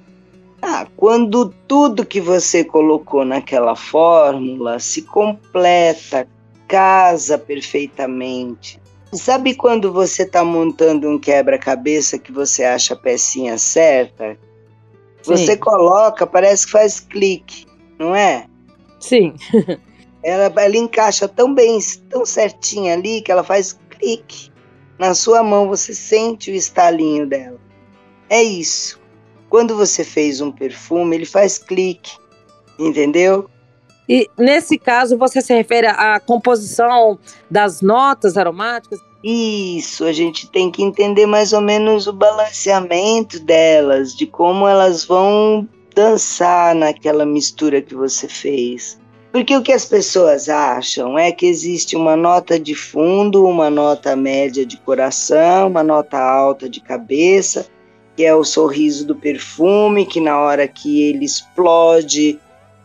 Ah, 0.69 0.85
quando 0.97 1.47
tudo 1.65 2.05
que 2.05 2.19
você 2.19 2.61
colocou 2.61 3.23
naquela 3.23 3.73
fórmula 3.73 4.79
se 4.79 5.01
completa, 5.01 6.27
casa 6.67 7.37
perfeitamente. 7.37 8.77
Sabe 9.13 9.55
quando 9.55 9.93
você 9.93 10.23
está 10.23 10.43
montando 10.43 11.07
um 11.07 11.17
quebra-cabeça 11.17 12.19
que 12.19 12.33
você 12.33 12.65
acha 12.65 12.95
a 12.95 12.97
pecinha 12.97 13.57
certa? 13.57 14.37
Sim. 15.21 15.37
Você 15.37 15.55
coloca, 15.55 16.27
parece 16.27 16.65
que 16.65 16.73
faz 16.73 16.99
clique, 16.99 17.65
não 17.97 18.13
é? 18.13 18.45
Sim. 18.99 19.35
ela, 20.21 20.51
ela 20.53 20.77
encaixa 20.77 21.29
tão 21.29 21.55
bem, 21.55 21.79
tão 22.09 22.25
certinha 22.25 22.93
ali, 22.93 23.21
que 23.21 23.31
ela 23.31 23.41
faz 23.41 23.79
clique. 23.89 24.51
Na 24.99 25.13
sua 25.13 25.41
mão 25.41 25.69
você 25.69 25.93
sente 25.93 26.51
o 26.51 26.53
estalinho 26.53 27.25
dela. 27.25 27.57
É 28.29 28.43
isso. 28.43 29.06
Quando 29.49 29.75
você 29.75 30.03
fez 30.03 30.41
um 30.41 30.51
perfume, 30.51 31.15
ele 31.15 31.25
faz 31.25 31.57
clique, 31.57 32.17
entendeu? 32.77 33.49
E 34.09 34.29
nesse 34.37 34.77
caso, 34.77 35.17
você 35.17 35.41
se 35.41 35.53
refere 35.53 35.87
à 35.87 36.19
composição 36.19 37.19
das 37.49 37.81
notas 37.81 38.37
aromáticas? 38.37 38.99
Isso, 39.23 40.05
a 40.05 40.13
gente 40.13 40.49
tem 40.49 40.71
que 40.71 40.83
entender 40.83 41.25
mais 41.25 41.51
ou 41.51 41.61
menos 41.61 42.07
o 42.07 42.13
balanceamento 42.13 43.39
delas, 43.39 44.15
de 44.15 44.25
como 44.25 44.67
elas 44.67 45.03
vão 45.03 45.67
dançar 45.93 46.75
naquela 46.75 47.25
mistura 47.25 47.81
que 47.81 47.95
você 47.95 48.27
fez. 48.27 48.99
Porque 49.31 49.55
o 49.55 49.61
que 49.61 49.73
as 49.73 49.85
pessoas 49.85 50.47
acham 50.47 51.17
é 51.17 51.31
que 51.31 51.45
existe 51.45 51.95
uma 51.95 52.15
nota 52.15 52.59
de 52.59 52.73
fundo, 52.73 53.45
uma 53.45 53.69
nota 53.69 54.15
média 54.15 54.65
de 54.65 54.77
coração, 54.77 55.67
uma 55.67 55.83
nota 55.83 56.17
alta 56.17 56.69
de 56.69 56.79
cabeça 56.79 57.67
que 58.17 58.25
é 58.25 58.33
o 58.33 58.43
sorriso 58.43 59.05
do 59.05 59.15
perfume, 59.15 60.03
que 60.03 60.19
na 60.19 60.39
hora 60.39 60.67
que 60.67 61.03
ele 61.03 61.23
explode 61.23 62.39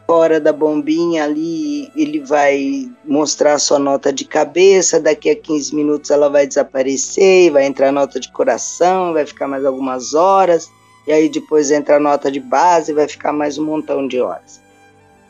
fora 0.06 0.38
da 0.38 0.52
bombinha 0.52 1.24
ali, 1.24 1.90
ele 1.96 2.20
vai 2.20 2.86
mostrar 3.02 3.58
sua 3.58 3.78
nota 3.78 4.12
de 4.12 4.26
cabeça, 4.26 5.00
daqui 5.00 5.30
a 5.30 5.34
15 5.34 5.74
minutos 5.74 6.10
ela 6.10 6.28
vai 6.28 6.46
desaparecer, 6.46 7.50
vai 7.50 7.64
entrar 7.64 7.88
a 7.88 7.92
nota 7.92 8.20
de 8.20 8.30
coração, 8.30 9.14
vai 9.14 9.24
ficar 9.24 9.48
mais 9.48 9.64
algumas 9.64 10.12
horas, 10.12 10.70
e 11.06 11.12
aí 11.12 11.30
depois 11.30 11.70
entra 11.70 11.96
a 11.96 12.00
nota 12.00 12.30
de 12.30 12.38
base, 12.38 12.92
vai 12.92 13.08
ficar 13.08 13.32
mais 13.32 13.56
um 13.56 13.64
montão 13.64 14.06
de 14.06 14.20
horas. 14.20 14.60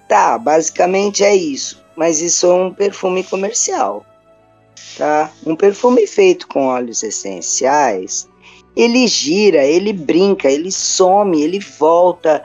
Tá, 0.08 0.36
basicamente 0.36 1.22
é 1.22 1.36
isso, 1.36 1.80
mas 1.94 2.20
isso 2.20 2.46
é 2.46 2.54
um 2.54 2.74
perfume 2.74 3.22
comercial, 3.22 4.04
tá? 4.98 5.30
Um 5.46 5.54
perfume 5.54 6.08
feito 6.08 6.48
com 6.48 6.66
óleos 6.66 7.04
essenciais, 7.04 8.28
ele 8.76 9.06
gira, 9.06 9.64
ele 9.64 9.92
brinca, 9.92 10.50
ele 10.50 10.70
some, 10.70 11.42
ele 11.42 11.58
volta. 11.58 12.42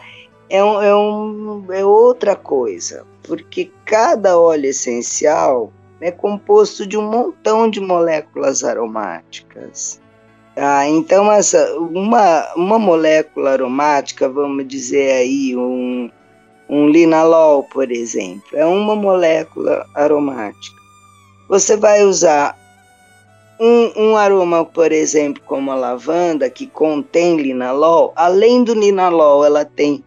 É, 0.50 0.64
um, 0.64 0.82
é, 0.82 0.96
um, 0.96 1.66
é 1.72 1.86
outra 1.86 2.36
coisa, 2.36 3.06
porque 3.24 3.72
cada 3.86 4.38
óleo 4.38 4.68
essencial 4.68 5.72
é 6.00 6.12
composto 6.12 6.86
de 6.86 6.98
um 6.98 7.10
montão 7.10 7.70
de 7.70 7.80
moléculas 7.80 8.64
aromáticas. 8.64 10.00
Ah, 10.56 10.88
então, 10.88 11.32
essa, 11.32 11.78
uma, 11.78 12.48
uma 12.56 12.80
molécula 12.80 13.52
aromática, 13.52 14.28
vamos 14.28 14.68
dizer 14.68 15.12
aí, 15.12 15.56
um, 15.56 16.10
um 16.70 16.90
linalol, 16.90 17.64
por 17.64 17.92
exemplo, 17.92 18.48
é 18.54 18.66
uma 18.66 18.96
molécula 18.96 19.86
aromática. 19.94 20.76
Você 21.48 21.78
vai 21.78 22.04
usar 22.04 22.58
um, 23.60 23.92
um, 23.96 24.18
aroma, 24.18 24.64
por 24.66 24.92
exemplo, 24.92 25.42
como 25.46 25.72
a 25.72 25.76
lavanda, 25.76 26.50
que 26.50 26.68
contém 26.68 27.38
linalol, 27.38 28.14
além 28.16 28.64
do 28.64 28.74
linalol, 28.74 29.44
ela 29.44 29.66
tem 29.66 30.04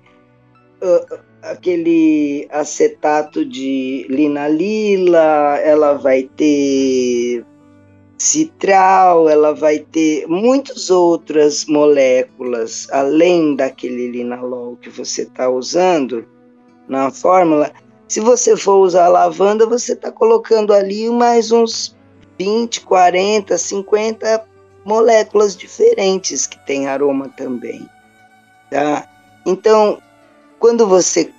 uh, 0.83 1.19
aquele 1.43 2.47
acetato 2.51 3.45
de 3.45 4.07
linalila, 4.09 5.59
ela 5.59 5.95
vai 5.95 6.25
ter 6.37 7.45
citral, 8.19 9.29
ela 9.29 9.55
vai 9.55 9.79
ter 9.79 10.27
muitas 10.29 10.91
outras 10.91 11.65
moléculas, 11.65 12.87
além 12.93 13.57
daquele 13.57 14.11
linalol 14.11 14.77
que 14.77 14.91
você 14.91 15.23
está 15.23 15.49
usando 15.49 16.27
na 16.87 17.11
fórmula. 17.11 17.73
Se 18.07 18.21
você 18.21 18.57
for 18.57 18.77
usar 18.77 19.09
lavanda, 19.09 19.65
você 19.65 19.95
está 19.95 20.13
colocando 20.13 20.75
ali 20.75 21.09
mais 21.09 21.51
uns 21.51 21.97
20, 22.41 22.81
40, 22.81 23.59
50 23.59 24.47
moléculas 24.83 25.55
diferentes 25.55 26.47
que 26.47 26.59
têm 26.65 26.89
aroma 26.89 27.29
também. 27.29 27.87
Tá? 28.71 29.07
Então, 29.45 30.01
quando 30.59 30.87
você. 30.87 31.31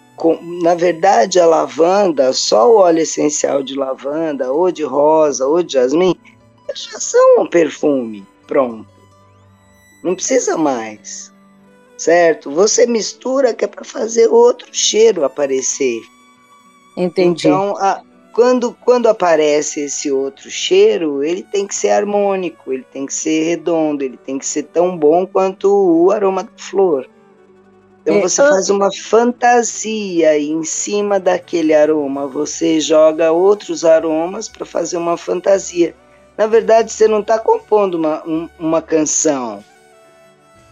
Na 0.62 0.76
verdade, 0.76 1.40
a 1.40 1.48
lavanda, 1.48 2.32
só 2.32 2.72
o 2.72 2.78
óleo 2.78 3.00
essencial 3.00 3.64
de 3.64 3.74
lavanda, 3.74 4.52
ou 4.52 4.72
de 4.72 4.84
rosa, 4.84 5.48
ou 5.48 5.64
de 5.64 5.74
jasmim, 5.74 6.16
já 6.76 7.00
são 7.00 7.42
um 7.42 7.48
perfume 7.48 8.24
pronto. 8.46 8.88
Não 10.04 10.14
precisa 10.14 10.56
mais. 10.56 11.34
Certo? 11.98 12.52
Você 12.52 12.86
mistura 12.86 13.56
que 13.56 13.66
é 13.66 13.68
para 13.68 13.84
fazer 13.84 14.28
outro 14.28 14.68
cheiro 14.72 15.26
aparecer. 15.26 16.02
Entendi. 16.96 17.48
Então, 17.48 17.76
a, 17.78 18.04
quando, 18.34 18.74
quando 18.74 19.08
aparece 19.08 19.82
esse 19.82 20.12
outro 20.12 20.50
cheiro, 20.50 21.24
ele 21.24 21.44
tem 21.44 21.68
que 21.68 21.76
ser 21.76 21.90
harmônico, 21.90 22.72
ele 22.72 22.86
tem 22.92 23.06
que 23.06 23.14
ser 23.14 23.44
redondo, 23.44 24.04
ele 24.04 24.18
tem 24.18 24.38
que 24.38 24.46
ser 24.46 24.64
tão 24.64 24.98
bom 24.98 25.26
quanto 25.26 25.68
o 25.70 26.12
aroma 26.12 26.44
da 26.44 26.52
flor. 26.56 27.10
Então 28.02 28.16
é, 28.16 28.22
você 28.22 28.42
faz 28.42 28.70
uma 28.70 28.92
fantasia 28.92 30.38
e 30.38 30.50
em 30.50 30.64
cima 30.64 31.20
daquele 31.20 31.74
aroma 31.74 32.26
você 32.26 32.80
joga 32.80 33.32
outros 33.32 33.86
aromas 33.86 34.50
para 34.50 34.66
fazer 34.66 34.98
uma 34.98 35.18
fantasia. 35.18 35.94
Na 36.38 36.48
verdade, 36.48 36.92
você 36.92 37.08
não 37.08 37.20
está 37.20 37.38
compondo 37.38 37.96
uma, 37.96 38.28
um, 38.28 38.50
uma 38.58 38.82
canção. 38.82 39.64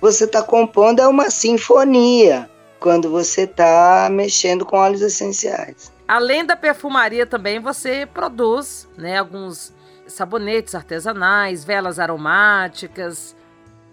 Você 0.01 0.23
está 0.23 0.41
compondo 0.41 1.01
é 1.01 1.07
uma 1.07 1.29
sinfonia 1.29 2.49
quando 2.79 3.09
você 3.09 3.41
está 3.41 4.07
mexendo 4.09 4.65
com 4.65 4.77
óleos 4.77 5.01
essenciais. 5.01 5.91
Além 6.09 6.43
da 6.43 6.55
perfumaria 6.55 7.23
também 7.23 7.59
você 7.59 8.03
produz, 8.03 8.89
né, 8.97 9.19
alguns 9.19 9.71
sabonetes 10.07 10.73
artesanais, 10.73 11.63
velas 11.63 11.99
aromáticas. 11.99 13.35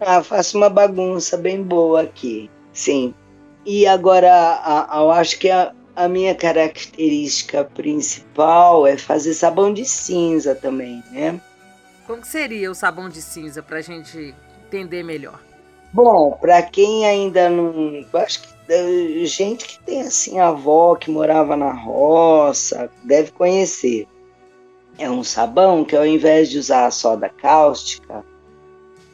Ah, 0.00 0.22
faço 0.22 0.57
uma 0.57 0.70
bagunça 0.70 1.37
bem 1.37 1.62
boa 1.62 2.05
aqui, 2.05 2.50
sim. 2.72 3.14
E 3.66 3.87
agora, 3.87 4.33
a, 4.33 4.98
a, 4.98 5.02
eu 5.02 5.11
acho 5.11 5.38
que 5.38 5.50
a, 5.50 5.74
a 5.94 6.09
minha 6.09 6.35
característica 6.35 7.64
principal 7.64 8.87
é 8.87 8.96
fazer 8.96 9.35
sabão 9.35 9.74
de 9.74 9.85
cinza 9.85 10.55
também, 10.55 11.05
né? 11.12 11.38
Como 12.07 12.24
seria 12.24 12.70
o 12.70 12.74
sabão 12.74 13.11
de 13.11 13.20
cinza 13.20 13.62
para 13.62 13.76
a 13.76 13.83
gente 13.83 14.35
entender 14.64 15.02
melhor? 15.02 15.38
Bom, 15.92 16.31
para 16.40 16.62
quem 16.62 17.05
ainda 17.05 17.50
não, 17.50 18.07
acho 18.14 18.40
que 18.40 18.56
gente 19.24 19.66
que 19.66 19.79
tem 19.85 20.02
assim 20.02 20.38
avó 20.38 20.96
que 20.96 21.11
morava 21.11 21.57
na 21.57 21.72
roça 21.72 22.90
deve 23.05 23.31
conhecer. 23.33 24.07
É 24.98 25.11
um 25.11 25.22
sabão 25.22 25.85
que 25.85 25.94
ao 25.94 26.07
invés 26.07 26.48
de 26.48 26.59
usar 26.59 26.87
a 26.87 26.90
soda 26.90 27.29
cáustica, 27.29 28.24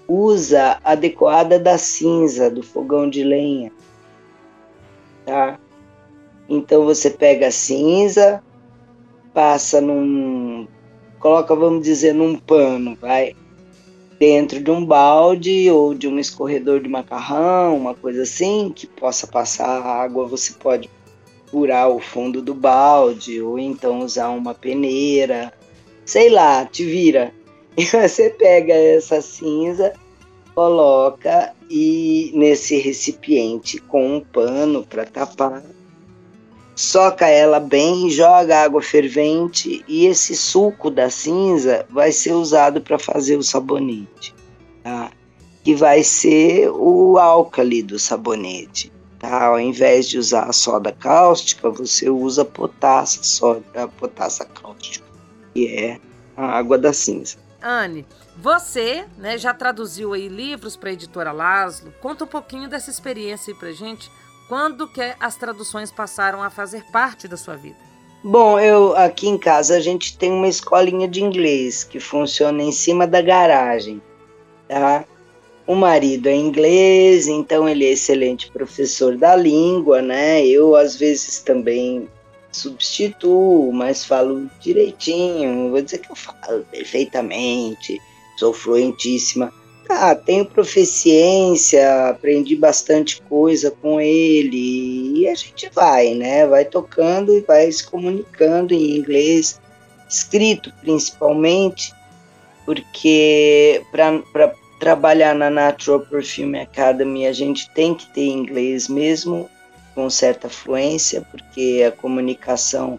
usa 0.07 0.79
a 0.85 0.93
adequada 0.93 1.59
da 1.59 1.77
cinza 1.77 2.51
do 2.51 2.63
fogão 2.63 3.09
de 3.11 3.25
lenha. 3.25 3.73
Tá? 5.27 5.59
Então 6.49 6.85
você 6.85 7.11
pega 7.11 7.49
a 7.49 7.51
cinza, 7.51 8.43
passa 9.33 9.81
num. 9.81 10.69
coloca, 11.19 11.55
vamos 11.55 11.83
dizer, 11.83 12.15
num 12.15 12.37
pano, 12.37 12.97
vai. 13.01 13.35
Dentro 14.23 14.63
de 14.63 14.71
um 14.71 14.85
balde 14.85 15.69
ou 15.69 15.95
de 15.95 16.07
um 16.07 16.17
escorredor 16.17 16.79
de 16.79 16.89
macarrão, 16.89 17.77
uma 17.77 17.93
coisa 17.93 18.23
assim, 18.23 18.73
que 18.73 18.87
possa 18.87 19.27
passar 19.27 19.83
água, 19.85 20.29
você 20.29 20.53
pode 20.53 20.89
furar 21.49 21.89
o 21.89 21.99
fundo 21.99 22.41
do 22.41 22.55
balde, 22.55 23.43
ou 23.43 23.59
então 23.59 23.99
usar 23.99 24.29
uma 24.29 24.55
peneira, 24.55 25.53
sei 26.05 26.31
lá, 26.31 26.65
te 26.65 26.85
vira. 26.85 27.35
E 27.77 27.83
você 27.85 28.31
pega 28.31 28.73
essa 28.73 29.21
cinza, 29.21 29.93
coloca 30.55 31.53
e 31.69 32.31
nesse 32.33 32.77
recipiente 32.77 33.81
com 33.81 34.19
um 34.19 34.21
pano 34.21 34.87
para 34.87 35.05
tapar 35.05 35.65
soca 36.75 37.27
ela 37.27 37.61
bem, 37.61 38.11
joga 38.11 38.63
água 38.63 38.83
fervente 38.83 39.85
e 39.87 40.07
esse 40.07 40.35
suco 40.35 40.91
da 40.91 41.11
cinza 41.11 41.87
vai 41.91 42.13
ser 42.13 42.33
usado 42.33 42.81
para 42.81 42.99
fazer 42.99 43.37
o 43.37 43.43
sabonete, 43.43 44.35
tá? 44.83 45.11
Que 45.63 45.75
vai 45.75 46.03
ser 46.03 46.71
o 46.71 47.19
álcali 47.19 47.83
do 47.83 47.99
sabonete, 47.99 48.93
tá? 49.19 49.47
Ao 49.47 49.61
invés 49.61 50.09
de 50.09 50.19
usar 50.19 50.49
a 50.49 50.53
soda 50.53 50.93
cáustica, 50.93 51.71
você 51.71 52.09
usa 52.09 52.45
potassa, 52.45 53.23
soda, 53.23 53.89
potassa 53.99 54.45
cáustica, 54.45 55.07
que 55.55 55.69
é 55.69 56.01
a 56.37 56.47
água 56.47 56.79
da 56.79 56.93
cinza. 56.93 57.37
Anne, 57.63 58.05
você 58.37 59.05
né, 59.19 59.39
já 59.39 59.55
traduziu 59.55 60.15
aí 60.15 60.27
livros 60.27 60.75
para 60.75 60.91
a 60.91 60.93
editora 60.95 61.31
Laszlo. 61.31 61.93
Conta 62.01 62.25
um 62.25 62.27
pouquinho 62.27 62.69
dessa 62.69 62.91
experiência 62.91 63.53
aí 63.53 63.59
para 63.59 63.71
gente 63.71 64.11
quando 64.53 64.87
que 64.87 65.15
as 65.19 65.35
traduções 65.35 65.91
passaram 65.91 66.43
a 66.43 66.51
fazer 66.51 66.85
parte 66.93 67.27
da 67.27 67.39
sua 67.39 67.57
vida? 67.57 67.79
Bom, 68.23 68.61
eu 68.61 68.95
aqui 68.95 69.27
em 69.27 69.39
casa 69.39 69.79
a 69.79 69.81
gente 69.81 70.19
tem 70.19 70.31
uma 70.31 70.47
escolinha 70.47 71.09
de 71.09 71.25
inglês 71.25 71.85
que 71.85 71.99
funciona 71.99 72.63
em 72.63 72.71
cima 72.71 73.07
da 73.07 73.23
garagem, 73.23 74.03
tá? 74.69 75.07
O 75.67 75.75
marido 75.75 76.29
é 76.29 76.37
inglês, 76.37 77.29
então 77.29 77.67
ele 77.67 77.87
é 77.87 77.93
excelente 77.93 78.51
professor 78.51 79.17
da 79.17 79.35
língua, 79.35 80.03
né? 80.03 80.45
Eu 80.45 80.77
às 80.77 80.97
vezes 80.97 81.39
também 81.39 82.07
substituo, 82.51 83.73
mas 83.73 84.05
falo 84.05 84.51
direitinho. 84.61 85.71
Vou 85.71 85.81
dizer 85.81 86.01
que 86.01 86.13
eu 86.13 86.17
falo 86.17 86.63
perfeitamente, 86.71 87.99
sou 88.37 88.53
fluentíssima. 88.53 89.51
Ah, 89.95 90.15
tenho 90.15 90.45
proficiência, 90.45 92.09
aprendi 92.09 92.57
bastante 92.57 93.21
coisa 93.23 93.71
com 93.71 94.01
ele 94.01 95.21
e 95.21 95.29
a 95.29 95.35
gente 95.35 95.69
vai, 95.75 96.15
né? 96.15 96.47
Vai 96.47 96.65
tocando 96.65 97.37
e 97.37 97.41
vai 97.41 97.71
se 97.71 97.85
comunicando 97.85 98.73
em 98.73 98.97
inglês, 98.97 99.61
escrito 100.09 100.73
principalmente, 100.81 101.93
porque 102.65 103.83
para 103.93 104.55
trabalhar 104.81 105.35
na 105.35 105.51
Natural 105.51 106.01
Perfume 106.01 106.61
Academy 106.61 107.27
a 107.27 107.33
gente 107.33 107.71
tem 107.71 107.95
que 107.95 108.07
ter 108.13 108.27
inglês 108.27 108.89
mesmo 108.89 109.49
com 109.95 110.09
certa 110.09 110.49
fluência, 110.49 111.21
porque 111.31 111.85
a 111.87 111.93
comunicação 111.93 112.99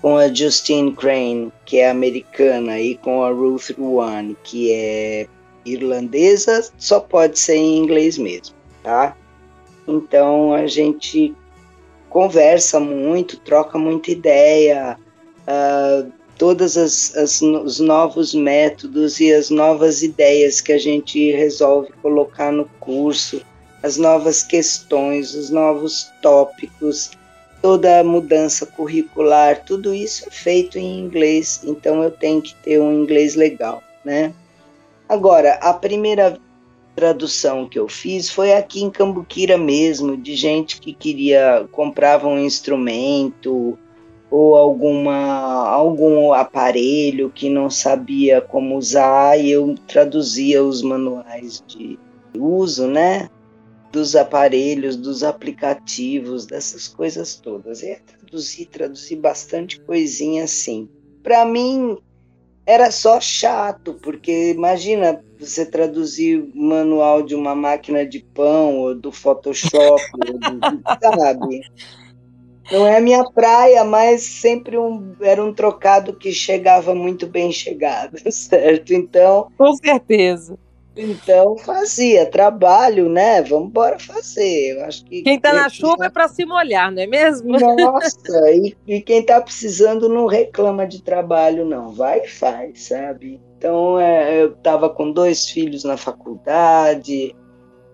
com 0.00 0.16
a 0.16 0.32
Justine 0.32 0.92
Crane, 0.92 1.52
que 1.64 1.78
é 1.78 1.88
americana, 1.88 2.78
e 2.78 2.94
com 2.94 3.24
a 3.24 3.30
Ruth 3.30 3.70
Ruan, 3.78 4.34
que 4.42 4.72
é 4.72 5.26
irlandesa 5.64 6.70
só 6.78 7.00
pode 7.00 7.38
ser 7.38 7.56
em 7.56 7.78
inglês 7.78 8.18
mesmo, 8.18 8.54
tá? 8.82 9.16
Então 9.86 10.52
a 10.52 10.66
gente 10.66 11.34
conversa 12.08 12.78
muito, 12.78 13.38
troca 13.38 13.76
muita 13.76 14.10
ideia, 14.10 14.98
uh, 15.48 16.12
as, 16.62 17.16
as, 17.16 17.40
os 17.40 17.80
novos 17.80 18.34
métodos 18.34 19.20
e 19.20 19.32
as 19.32 19.50
novas 19.50 20.02
ideias 20.02 20.60
que 20.60 20.72
a 20.72 20.78
gente 20.78 21.32
resolve 21.32 21.92
colocar 22.02 22.52
no 22.52 22.66
curso, 22.80 23.40
as 23.82 23.96
novas 23.96 24.42
questões, 24.42 25.34
os 25.34 25.50
novos 25.50 26.10
tópicos, 26.22 27.12
toda 27.62 28.00
a 28.00 28.04
mudança 28.04 28.66
curricular, 28.66 29.64
tudo 29.64 29.94
isso 29.94 30.28
é 30.28 30.30
feito 30.30 30.78
em 30.78 31.00
inglês, 31.00 31.62
então 31.64 32.02
eu 32.02 32.10
tenho 32.10 32.42
que 32.42 32.54
ter 32.56 32.80
um 32.80 32.92
inglês 32.92 33.34
legal, 33.34 33.82
né? 34.04 34.34
Agora, 35.08 35.54
a 35.54 35.72
primeira 35.72 36.38
tradução 36.94 37.68
que 37.68 37.78
eu 37.78 37.88
fiz 37.88 38.30
foi 38.30 38.52
aqui 38.54 38.82
em 38.82 38.90
Cambuquira 38.90 39.58
mesmo, 39.58 40.16
de 40.16 40.34
gente 40.34 40.80
que 40.80 40.94
queria 40.94 41.66
comprava 41.72 42.28
um 42.28 42.38
instrumento 42.38 43.78
ou 44.30 44.56
alguma 44.56 45.68
algum 45.68 46.32
aparelho 46.32 47.30
que 47.30 47.48
não 47.48 47.68
sabia 47.68 48.40
como 48.40 48.76
usar 48.76 49.38
e 49.38 49.50
eu 49.50 49.74
traduzia 49.86 50.62
os 50.62 50.82
manuais 50.82 51.62
de 51.66 51.98
uso, 52.36 52.86
né? 52.86 53.28
Dos 53.92 54.16
aparelhos, 54.16 54.96
dos 54.96 55.22
aplicativos, 55.22 56.46
dessas 56.46 56.88
coisas 56.88 57.36
todas. 57.36 57.82
E 57.82 57.96
traduzi, 57.96 58.66
traduzi 58.66 59.14
bastante 59.14 59.80
coisinha 59.80 60.44
assim. 60.44 60.88
Para 61.22 61.44
mim, 61.44 61.96
era 62.66 62.90
só 62.90 63.20
chato, 63.20 63.94
porque 64.02 64.52
imagina 64.52 65.22
você 65.38 65.66
traduzir 65.66 66.40
o 66.40 66.58
manual 66.58 67.22
de 67.22 67.34
uma 67.34 67.54
máquina 67.54 68.06
de 68.06 68.20
pão 68.20 68.78
ou 68.78 68.94
do 68.94 69.12
Photoshop, 69.12 70.02
ou 70.14 70.38
do, 70.38 70.82
sabe? 71.18 71.60
Não 72.72 72.86
é 72.86 72.96
a 72.96 73.00
minha 73.00 73.22
praia, 73.30 73.84
mas 73.84 74.22
sempre 74.22 74.78
um, 74.78 75.14
era 75.20 75.44
um 75.44 75.52
trocado 75.52 76.14
que 76.14 76.32
chegava 76.32 76.94
muito 76.94 77.26
bem 77.26 77.52
chegado, 77.52 78.18
certo? 78.32 78.94
Então. 78.94 79.48
Com 79.58 79.74
certeza. 79.76 80.58
Então 80.96 81.56
fazia 81.58 82.24
trabalho, 82.24 83.08
né? 83.08 83.42
Vamos 83.42 83.68
embora 83.68 83.98
fazer. 83.98 84.76
Eu 84.76 84.84
acho 84.84 85.04
que 85.04 85.22
quem 85.22 85.36
está 85.36 85.52
na 85.52 85.68
chuva 85.68 85.96
já... 86.00 86.04
é 86.06 86.08
para 86.08 86.28
se 86.28 86.44
molhar, 86.44 86.92
não 86.92 87.02
é 87.02 87.06
mesmo? 87.06 87.58
Nossa, 87.58 88.50
e, 88.52 88.76
e 88.86 89.00
quem 89.00 89.20
está 89.20 89.40
precisando 89.40 90.08
não 90.08 90.26
reclama 90.26 90.86
de 90.86 91.02
trabalho, 91.02 91.64
não. 91.64 91.92
Vai 91.92 92.20
e 92.20 92.28
faz, 92.28 92.84
sabe? 92.84 93.40
Então 93.58 93.98
é, 93.98 94.42
eu 94.42 94.52
estava 94.52 94.88
com 94.88 95.10
dois 95.10 95.48
filhos 95.48 95.82
na 95.82 95.96
faculdade, 95.96 97.34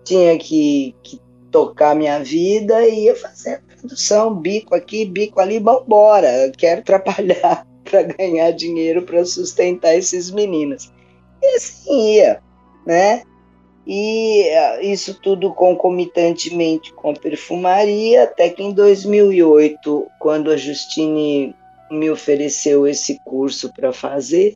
tinha 0.03 0.37
que, 0.37 0.95
que 1.01 1.19
tocar 1.49 1.95
minha 1.95 2.19
vida 2.19 2.87
e 2.87 3.05
ia 3.05 3.15
fazer 3.15 3.63
produção, 3.79 4.35
bico 4.35 4.75
aqui, 4.75 5.05
bico 5.05 5.39
ali, 5.39 5.57
vambora. 5.57 6.51
Quero 6.55 6.83
trabalhar 6.85 7.65
para 7.83 8.03
ganhar 8.03 8.51
dinheiro 8.51 9.01
para 9.01 9.25
sustentar 9.25 9.95
esses 9.95 10.29
meninos. 10.29 10.91
E 11.41 11.55
assim 11.55 12.15
ia 12.17 12.39
né? 12.85 13.23
E 13.85 14.43
eh, 14.43 14.85
isso 14.85 15.19
tudo 15.19 15.53
concomitantemente 15.53 16.93
com 16.93 17.13
perfumaria, 17.13 18.23
até 18.23 18.49
que 18.49 18.63
em 18.63 18.73
2008, 18.73 20.07
quando 20.19 20.51
a 20.51 20.57
Justine 20.57 21.55
me 21.89 22.09
ofereceu 22.09 22.87
esse 22.87 23.19
curso 23.25 23.73
para 23.73 23.91
fazer, 23.91 24.55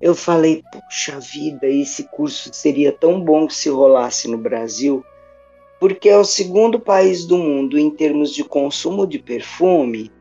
eu 0.00 0.14
falei, 0.14 0.62
puxa 0.70 1.18
vida, 1.18 1.66
esse 1.66 2.04
curso 2.04 2.52
seria 2.52 2.92
tão 2.92 3.20
bom 3.20 3.48
se 3.48 3.70
rolasse 3.70 4.28
no 4.28 4.36
Brasil, 4.36 5.02
porque 5.80 6.08
é 6.08 6.18
o 6.18 6.24
segundo 6.24 6.78
país 6.78 7.24
do 7.24 7.38
mundo 7.38 7.78
em 7.78 7.90
termos 7.90 8.32
de 8.32 8.44
consumo 8.44 9.06
de 9.06 9.18
perfume, 9.18 10.12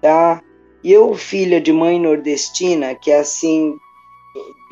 tá? 0.00 0.40
E 0.84 0.92
eu, 0.92 1.14
filha 1.14 1.60
de 1.60 1.72
mãe 1.72 2.00
nordestina, 2.00 2.94
que 2.94 3.10
é 3.10 3.18
assim, 3.18 3.76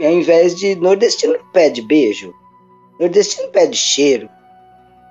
ao 0.06 0.12
invés 0.12 0.54
de 0.54 0.74
nordestino 0.76 1.38
pede 1.52 1.82
beijo, 1.82 2.34
nordestino 2.98 3.48
pede 3.48 3.76
cheiro, 3.76 4.28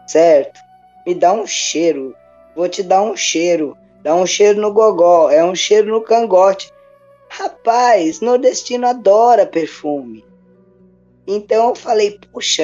certo? 0.07 0.59
Me 1.05 1.13
dá 1.13 1.33
um 1.33 1.45
cheiro, 1.45 2.15
vou 2.55 2.67
te 2.67 2.83
dar 2.83 3.01
um 3.01 3.15
cheiro, 3.15 3.77
dá 4.03 4.15
um 4.15 4.25
cheiro 4.25 4.59
no 4.59 4.73
gogó, 4.73 5.29
é 5.29 5.43
um 5.43 5.55
cheiro 5.55 5.91
no 5.91 6.01
cangote. 6.01 6.71
Rapaz, 7.29 8.21
nordestino 8.21 8.87
adora 8.87 9.45
perfume. 9.45 10.25
Então 11.27 11.69
eu 11.69 11.75
falei, 11.75 12.19
puxa, 12.31 12.63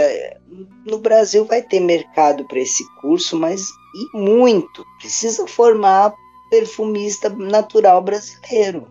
no 0.86 0.98
Brasil 0.98 1.46
vai 1.46 1.62
ter 1.62 1.80
mercado 1.80 2.46
para 2.48 2.60
esse 2.60 2.84
curso, 3.00 3.38
mas 3.38 3.62
e 3.96 4.18
muito. 4.18 4.84
Precisa 5.00 5.46
formar 5.46 6.14
perfumista 6.50 7.30
natural 7.30 8.02
brasileiro. 8.02 8.88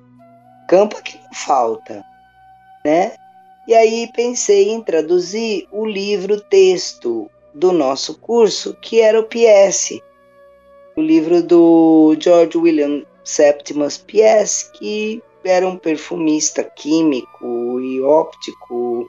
Campo 0.69 1.03
que 1.03 1.19
não 1.19 1.35
falta 1.35 2.05
né? 2.85 3.13
E 3.67 3.75
aí 3.75 4.11
pensei 4.15 4.69
em 4.69 4.83
traduzir 4.83 5.67
o 5.73 5.87
livro 5.87 6.41
texto 6.41 7.31
do 7.55 7.73
nosso 7.73 8.19
curso, 8.19 8.77
que 8.81 9.01
era 9.01 9.19
o 9.19 9.25
PS, 9.25 10.01
o 10.97 11.01
livro 11.01 11.43
do 11.43 12.17
George 12.21 12.59
William 12.59 13.05
Septimus 13.25 13.97
PS, 13.97 14.71
que 14.75 15.23
era 15.43 15.67
um 15.67 15.77
perfumista 15.77 16.63
químico 16.63 17.81
e 17.81 18.01
óptico 18.03 19.09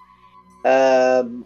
uh, 0.64 1.46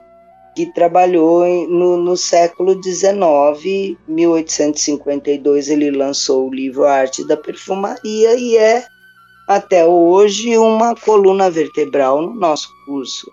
que 0.56 0.66
trabalhou 0.74 1.46
no, 1.68 1.98
no 1.98 2.18
século 2.18 2.82
XIX, 2.82 3.98
1852 4.08 5.70
ele 5.70 5.92
lançou 5.92 6.48
o 6.48 6.54
livro 6.54 6.86
Arte 6.86 7.26
da 7.28 7.38
Perfumaria 7.38 8.36
e 8.36 8.58
é 8.58 8.86
até 9.50 9.84
hoje 9.84 10.56
uma 10.60 10.94
coluna 10.94 11.50
vertebral 11.50 12.22
no 12.22 12.36
nosso 12.36 12.70
curso. 12.86 13.32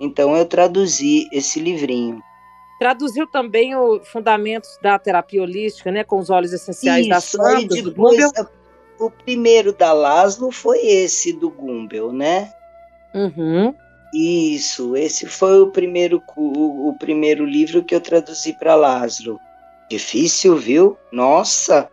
Então 0.00 0.34
eu 0.34 0.46
traduzi 0.46 1.28
esse 1.30 1.60
livrinho. 1.60 2.22
Traduziu 2.78 3.26
também 3.26 3.76
o 3.76 4.00
Fundamentos 4.02 4.78
da 4.82 4.98
Terapia 4.98 5.42
Holística, 5.42 5.92
né, 5.92 6.04
com 6.04 6.18
os 6.18 6.30
óleos 6.30 6.54
essenciais 6.54 7.02
Isso, 7.02 7.10
das 7.10 7.32
plantas, 7.32 7.82
do 7.82 7.92
Gumbel. 7.92 8.30
O 8.98 9.10
primeiro 9.10 9.74
da 9.74 9.92
Laszlo 9.92 10.50
foi 10.50 10.78
esse 10.86 11.34
do 11.34 11.50
Gumbel, 11.50 12.14
né? 12.14 12.50
Uhum. 13.14 13.74
Isso, 14.14 14.96
esse 14.96 15.26
foi 15.26 15.60
o 15.60 15.70
primeiro, 15.70 16.22
o, 16.34 16.88
o 16.88 16.98
primeiro 16.98 17.44
livro 17.44 17.84
que 17.84 17.94
eu 17.94 18.00
traduzi 18.00 18.54
para 18.54 18.74
Laszlo. 18.74 19.38
Difícil, 19.90 20.56
viu? 20.56 20.96
Nossa! 21.12 21.90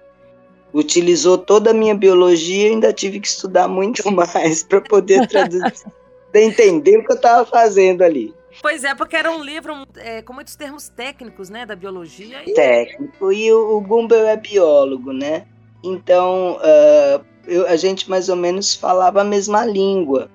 Utilizou 0.73 1.37
toda 1.37 1.71
a 1.71 1.73
minha 1.73 1.93
biologia 1.93 2.69
e 2.69 2.71
ainda 2.71 2.91
tive 2.91 3.19
que 3.19 3.27
estudar 3.27 3.67
muito 3.67 4.03
mais 4.11 4.63
para 4.63 4.81
poder 4.81 5.27
traduzir, 5.27 5.71
entender 6.33 6.97
o 6.97 7.05
que 7.05 7.11
eu 7.11 7.15
estava 7.15 7.45
fazendo 7.45 8.01
ali. 8.01 8.33
Pois 8.61 8.83
é, 8.83 8.93
porque 8.93 9.15
era 9.15 9.31
um 9.31 9.43
livro 9.43 9.73
é, 9.97 10.21
com 10.21 10.33
muitos 10.33 10.55
termos 10.55 10.89
técnicos, 10.89 11.49
né, 11.49 11.65
da 11.65 11.75
biologia. 11.75 12.41
E... 12.45 12.53
Técnico, 12.53 13.31
e 13.31 13.51
o, 13.51 13.77
o 13.77 13.81
Gumbel 13.81 14.27
é 14.27 14.37
biólogo, 14.37 15.11
né? 15.11 15.45
Então, 15.83 16.57
uh, 16.57 17.25
eu, 17.47 17.67
a 17.67 17.75
gente 17.75 18.09
mais 18.09 18.29
ou 18.29 18.35
menos 18.35 18.73
falava 18.75 19.21
a 19.21 19.23
mesma 19.23 19.65
língua. 19.65 20.29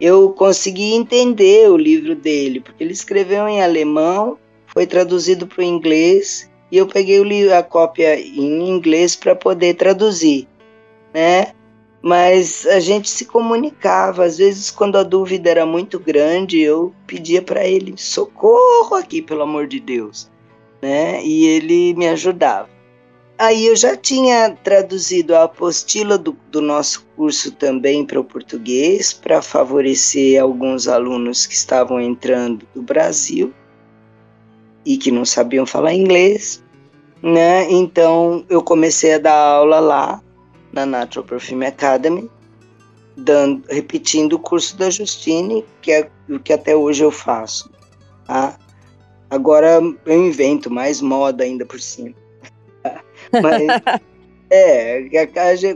Eu 0.00 0.30
consegui 0.30 0.94
entender 0.94 1.70
o 1.70 1.76
livro 1.76 2.14
dele, 2.14 2.60
porque 2.60 2.84
ele 2.84 2.92
escreveu 2.92 3.48
em 3.48 3.62
alemão, 3.62 4.38
foi 4.66 4.86
traduzido 4.86 5.46
para 5.46 5.60
o 5.60 5.64
inglês, 5.64 6.45
e 6.70 6.78
eu 6.78 6.86
peguei 6.86 7.20
o, 7.20 7.54
a 7.54 7.62
cópia 7.62 8.18
em 8.18 8.68
inglês 8.68 9.14
para 9.14 9.34
poder 9.34 9.74
traduzir, 9.74 10.48
né? 11.14 11.52
Mas 12.02 12.66
a 12.66 12.78
gente 12.78 13.08
se 13.08 13.24
comunicava, 13.24 14.24
às 14.24 14.38
vezes 14.38 14.70
quando 14.70 14.96
a 14.96 15.02
dúvida 15.02 15.50
era 15.50 15.66
muito 15.66 15.98
grande, 15.98 16.60
eu 16.60 16.94
pedia 17.06 17.42
para 17.42 17.66
ele 17.66 17.94
socorro 17.96 18.94
aqui, 18.94 19.20
pelo 19.20 19.42
amor 19.42 19.66
de 19.66 19.80
Deus, 19.80 20.30
né? 20.80 21.24
E 21.24 21.46
ele 21.46 21.94
me 21.94 22.08
ajudava. 22.08 22.68
Aí 23.38 23.66
eu 23.66 23.76
já 23.76 23.94
tinha 23.96 24.56
traduzido 24.64 25.34
a 25.34 25.44
apostila 25.44 26.16
do, 26.16 26.36
do 26.50 26.62
nosso 26.62 27.06
curso 27.16 27.52
também 27.52 28.04
para 28.04 28.18
o 28.18 28.24
português, 28.24 29.12
para 29.12 29.42
favorecer 29.42 30.40
alguns 30.40 30.88
alunos 30.88 31.44
que 31.44 31.54
estavam 31.54 32.00
entrando 32.00 32.66
do 32.74 32.80
Brasil 32.80 33.52
e 34.86 34.96
que 34.96 35.10
não 35.10 35.24
sabiam 35.24 35.66
falar 35.66 35.92
inglês, 35.92 36.62
né? 37.20 37.70
Então 37.70 38.46
eu 38.48 38.62
comecei 38.62 39.14
a 39.14 39.18
dar 39.18 39.36
aula 39.36 39.80
lá 39.80 40.22
na 40.72 40.86
Natural 40.86 41.26
Perfume 41.26 41.66
Academy, 41.66 42.30
dando, 43.16 43.64
repetindo 43.68 44.34
o 44.34 44.38
curso 44.38 44.76
da 44.78 44.88
Justine, 44.88 45.64
que 45.82 45.90
é 45.90 46.08
o 46.30 46.38
que 46.38 46.52
até 46.52 46.76
hoje 46.76 47.02
eu 47.02 47.10
faço. 47.10 47.68
Tá? 48.26 48.56
Agora 49.28 49.80
eu 50.06 50.26
invento 50.26 50.70
mais 50.70 51.00
moda 51.00 51.42
ainda 51.42 51.66
por 51.66 51.80
cima. 51.80 52.14
Mas 53.42 54.00
é, 54.48 55.08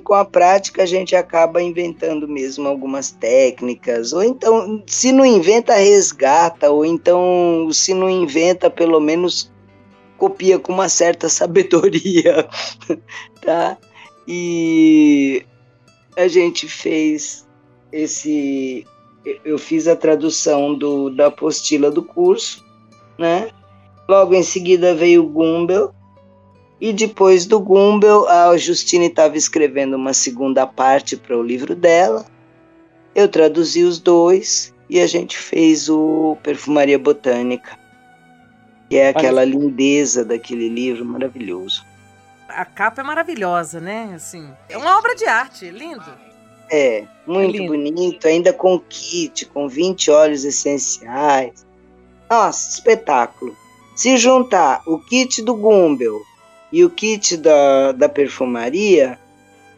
com 0.04 0.14
a 0.14 0.24
prática 0.24 0.82
a 0.82 0.86
gente 0.86 1.16
acaba 1.16 1.60
inventando 1.62 2.28
mesmo 2.28 2.68
algumas 2.68 3.10
técnicas, 3.10 4.12
ou 4.12 4.22
então, 4.22 4.82
se 4.86 5.12
não 5.12 5.26
inventa, 5.26 5.74
resgata, 5.74 6.70
ou 6.70 6.84
então, 6.84 7.68
se 7.72 7.92
não 7.92 8.08
inventa, 8.08 8.70
pelo 8.70 9.00
menos 9.00 9.52
copia 10.16 10.58
com 10.58 10.72
uma 10.72 10.88
certa 10.88 11.28
sabedoria, 11.30 12.48
tá? 13.42 13.76
E 14.28 15.44
a 16.16 16.28
gente 16.28 16.68
fez 16.68 17.48
esse. 17.92 18.86
Eu 19.44 19.58
fiz 19.58 19.86
a 19.86 19.96
tradução 19.96 20.74
do, 20.74 21.10
da 21.10 21.26
apostila 21.26 21.90
do 21.90 22.02
curso, 22.02 22.64
né? 23.18 23.50
Logo 24.08 24.34
em 24.34 24.42
seguida 24.42 24.94
veio 24.94 25.24
o 25.24 25.28
Gumbel, 25.28 25.94
e 26.80 26.94
depois 26.94 27.44
do 27.44 27.60
Gumbel, 27.60 28.26
a 28.26 28.56
Justine 28.56 29.06
estava 29.06 29.36
escrevendo 29.36 29.96
uma 29.96 30.14
segunda 30.14 30.66
parte 30.66 31.14
para 31.14 31.36
o 31.36 31.42
livro 31.42 31.74
dela. 31.74 32.24
Eu 33.14 33.28
traduzi 33.28 33.82
os 33.82 33.98
dois 33.98 34.72
e 34.88 34.98
a 34.98 35.06
gente 35.06 35.36
fez 35.36 35.90
o 35.90 36.38
Perfumaria 36.42 36.98
Botânica, 36.98 37.78
que 38.88 38.96
é 38.96 39.08
aquela 39.08 39.42
Olha. 39.42 39.50
lindeza 39.50 40.24
daquele 40.24 40.70
livro 40.70 41.04
maravilhoso. 41.04 41.84
A 42.48 42.64
capa 42.64 43.02
é 43.02 43.04
maravilhosa, 43.04 43.78
né? 43.78 44.12
Assim, 44.14 44.48
é 44.68 44.78
uma 44.78 44.98
obra 44.98 45.14
de 45.14 45.26
arte, 45.26 45.68
lindo. 45.68 46.30
É, 46.72 47.04
muito 47.26 47.62
é 47.62 47.66
bonito, 47.66 48.26
ainda 48.26 48.52
com 48.52 48.80
kit, 48.80 49.44
com 49.46 49.68
20 49.68 50.10
óleos 50.10 50.44
essenciais. 50.44 51.66
Nossa, 52.28 52.70
espetáculo. 52.70 53.54
Se 53.94 54.16
juntar 54.16 54.82
o 54.86 54.98
kit 54.98 55.42
do 55.42 55.54
Gumbel 55.54 56.29
e 56.72 56.84
o 56.84 56.90
kit 56.90 57.36
da, 57.36 57.92
da 57.92 58.08
perfumaria, 58.08 59.18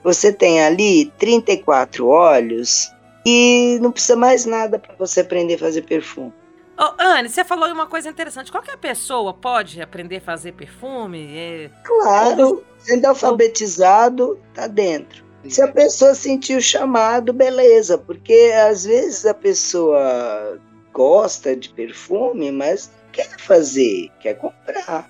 você 0.03 0.33
tem 0.33 0.63
ali 0.63 1.07
34 1.19 2.07
óleos 2.07 2.93
e 3.25 3.79
não 3.81 3.93
precisa 3.93 4.17
mais 4.17 4.45
nada 4.45 4.79
para 4.79 4.95
você 4.97 5.21
aprender 5.21 5.55
a 5.55 5.59
fazer 5.59 5.83
perfume. 5.83 6.33
Oh, 6.79 6.95
Anne, 6.99 7.29
você 7.29 7.45
falou 7.45 7.69
uma 7.71 7.87
coisa 7.87 8.09
interessante. 8.09 8.51
Qualquer 8.51 8.77
pessoa 8.77 9.33
pode 9.33 9.81
aprender 9.81 10.17
a 10.17 10.21
fazer 10.21 10.53
perfume? 10.53 11.29
É... 11.37 11.71
Claro, 11.85 12.65
sendo 12.79 13.07
alfabetizado, 13.07 14.39
tá 14.55 14.67
dentro. 14.67 15.23
Se 15.49 15.61
a 15.61 15.69
pessoa 15.69 16.15
sentir 16.15 16.57
o 16.57 16.63
chamado, 16.63 17.33
beleza, 17.33 17.99
porque 17.99 18.53
às 18.69 18.85
vezes 18.85 19.27
a 19.27 19.35
pessoa 19.35 20.59
gosta 20.93 21.57
de 21.57 21.69
perfume, 21.71 22.51
mas 22.53 22.91
quer 23.11 23.29
fazer, 23.39 24.11
quer 24.21 24.35
comprar. 24.35 25.09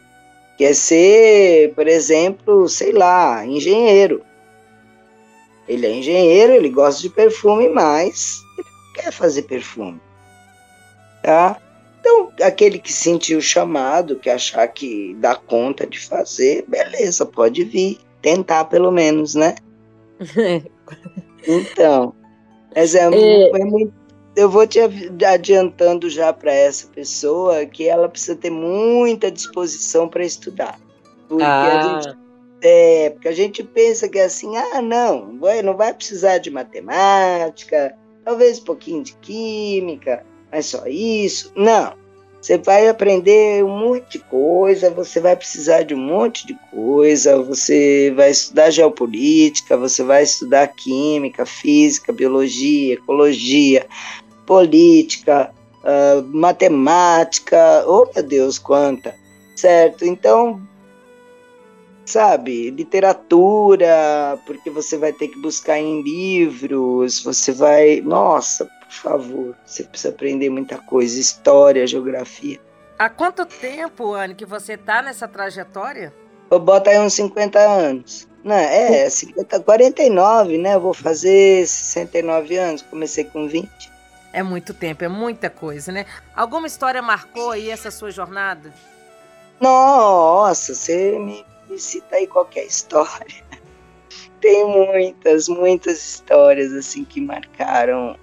Quer 0.56 0.74
ser, 0.74 1.72
por 1.74 1.88
exemplo, 1.88 2.68
sei 2.68 2.92
lá, 2.92 3.44
engenheiro. 3.46 4.22
Ele 5.66 5.86
é 5.86 5.90
engenheiro, 5.90 6.52
ele 6.52 6.68
gosta 6.68 7.00
de 7.00 7.08
perfume, 7.08 7.68
mas 7.68 8.42
ele 8.58 8.68
não 8.68 8.92
quer 8.94 9.12
fazer 9.12 9.42
perfume. 9.42 10.00
Tá? 11.22 11.60
Então, 12.00 12.32
aquele 12.42 12.78
que 12.78 12.92
sentiu 12.92 13.38
o 13.38 13.42
chamado, 13.42 14.18
que 14.18 14.28
achar 14.28 14.66
que 14.66 15.16
dá 15.20 15.36
conta 15.36 15.86
de 15.86 16.00
fazer, 16.00 16.64
beleza, 16.66 17.24
pode 17.24 17.62
vir, 17.62 17.98
tentar 18.20 18.64
pelo 18.64 18.90
menos, 18.90 19.34
né? 19.36 19.54
então, 21.46 22.12
mas 22.74 22.94
é, 22.94 23.04
é, 23.04 23.50
é 23.50 23.64
muito 23.64 24.01
eu 24.34 24.48
vou 24.48 24.66
te 24.66 24.78
adiantando 25.24 26.08
já 26.08 26.32
para 26.32 26.52
essa 26.52 26.86
pessoa 26.88 27.66
que 27.66 27.88
ela 27.88 28.08
precisa 28.08 28.36
ter 28.36 28.50
muita 28.50 29.30
disposição 29.30 30.08
para 30.08 30.24
estudar. 30.24 30.78
Porque 31.28 31.44
ah. 31.44 31.80
a 31.80 32.00
gente 32.00 32.22
é, 32.62 33.10
porque 33.10 33.26
a 33.26 33.32
gente 33.32 33.62
pensa 33.64 34.08
que 34.08 34.18
é 34.18 34.24
assim, 34.24 34.56
ah, 34.56 34.80
não, 34.80 35.32
não 35.64 35.76
vai 35.76 35.92
precisar 35.92 36.38
de 36.38 36.48
matemática, 36.48 37.92
talvez 38.24 38.60
um 38.60 38.64
pouquinho 38.64 39.02
de 39.02 39.14
química, 39.14 40.24
mas 40.50 40.66
só 40.66 40.86
isso. 40.86 41.52
Não. 41.56 42.00
Você 42.40 42.58
vai 42.58 42.88
aprender 42.88 43.64
um 43.64 43.78
monte 43.78 44.18
de 44.18 44.24
coisa, 44.24 44.90
você 44.90 45.20
vai 45.20 45.36
precisar 45.36 45.82
de 45.82 45.94
um 45.94 45.98
monte 45.98 46.44
de 46.44 46.58
coisa, 46.72 47.40
você 47.40 48.12
vai 48.16 48.32
estudar 48.32 48.70
geopolítica, 48.70 49.76
você 49.76 50.02
vai 50.02 50.24
estudar 50.24 50.66
química, 50.66 51.46
física, 51.46 52.12
biologia, 52.12 52.94
ecologia, 52.94 53.86
política, 54.46 55.52
uh, 55.82 56.22
matemática, 56.36 57.84
oh 57.86 58.06
meu 58.14 58.22
Deus, 58.22 58.58
quanta, 58.58 59.14
certo? 59.56 60.04
Então, 60.04 60.60
sabe, 62.04 62.70
literatura, 62.70 64.38
porque 64.46 64.70
você 64.70 64.96
vai 64.96 65.12
ter 65.12 65.28
que 65.28 65.40
buscar 65.40 65.78
em 65.78 66.02
livros, 66.02 67.22
você 67.22 67.52
vai, 67.52 68.00
nossa, 68.00 68.64
por 68.64 68.92
favor, 68.92 69.56
você 69.64 69.84
precisa 69.84 70.12
aprender 70.12 70.50
muita 70.50 70.78
coisa, 70.78 71.18
história, 71.18 71.86
geografia. 71.86 72.60
Há 72.98 73.08
quanto 73.08 73.44
tempo, 73.46 74.14
Anne, 74.14 74.34
que 74.34 74.44
você 74.44 74.74
está 74.74 75.02
nessa 75.02 75.26
trajetória? 75.26 76.12
Eu 76.50 76.60
boto 76.60 76.90
aí 76.90 76.98
uns 76.98 77.14
50 77.14 77.58
anos. 77.58 78.28
Não, 78.44 78.54
é, 78.54 79.08
50, 79.08 79.60
49, 79.60 80.58
né? 80.58 80.74
Eu 80.74 80.80
vou 80.80 80.92
fazer 80.92 81.66
69 81.66 82.56
anos, 82.56 82.82
comecei 82.82 83.24
com 83.24 83.48
20. 83.48 83.91
É 84.32 84.42
muito 84.42 84.72
tempo, 84.72 85.04
é 85.04 85.08
muita 85.08 85.50
coisa, 85.50 85.92
né? 85.92 86.06
Alguma 86.34 86.66
história 86.66 87.02
marcou 87.02 87.50
aí 87.50 87.70
essa 87.70 87.90
sua 87.90 88.10
jornada? 88.10 88.72
Nossa, 89.60 90.74
você 90.74 91.18
me, 91.18 91.44
me 91.68 91.78
cita 91.78 92.16
aí 92.16 92.26
qualquer 92.26 92.64
história. 92.66 93.44
Tem 94.40 94.64
muitas, 94.66 95.48
muitas 95.48 95.98
histórias 95.98 96.72
assim 96.72 97.04
que 97.04 97.20
marcaram 97.20 98.16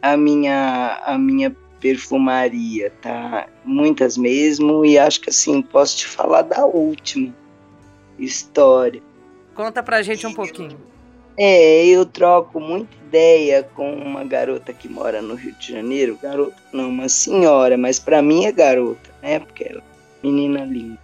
a 0.00 0.16
minha 0.16 1.00
a 1.04 1.18
minha 1.18 1.56
perfumaria, 1.80 2.92
tá? 3.02 3.48
Muitas 3.64 4.16
mesmo, 4.16 4.84
e 4.84 4.96
acho 4.96 5.20
que 5.20 5.30
assim, 5.30 5.60
posso 5.60 5.96
te 5.96 6.06
falar 6.06 6.42
da 6.42 6.64
última 6.64 7.34
história. 8.18 9.02
Conta 9.54 9.82
pra 9.82 10.00
gente 10.00 10.24
um 10.26 10.32
pouquinho. 10.32 10.78
É, 11.36 11.86
eu 11.86 12.04
troco 12.04 12.60
muita 12.60 12.94
ideia 13.06 13.62
com 13.62 13.94
uma 13.94 14.22
garota 14.24 14.72
que 14.72 14.88
mora 14.88 15.22
no 15.22 15.34
Rio 15.34 15.52
de 15.52 15.72
Janeiro. 15.72 16.18
Garota, 16.22 16.56
não, 16.72 16.88
uma 16.88 17.08
senhora, 17.08 17.76
mas 17.76 17.98
para 17.98 18.20
mim 18.20 18.44
é 18.44 18.52
garota, 18.52 19.10
né? 19.22 19.38
Porque 19.38 19.64
ela 19.64 19.80
é 19.80 20.26
menina 20.26 20.64
linda. 20.64 20.98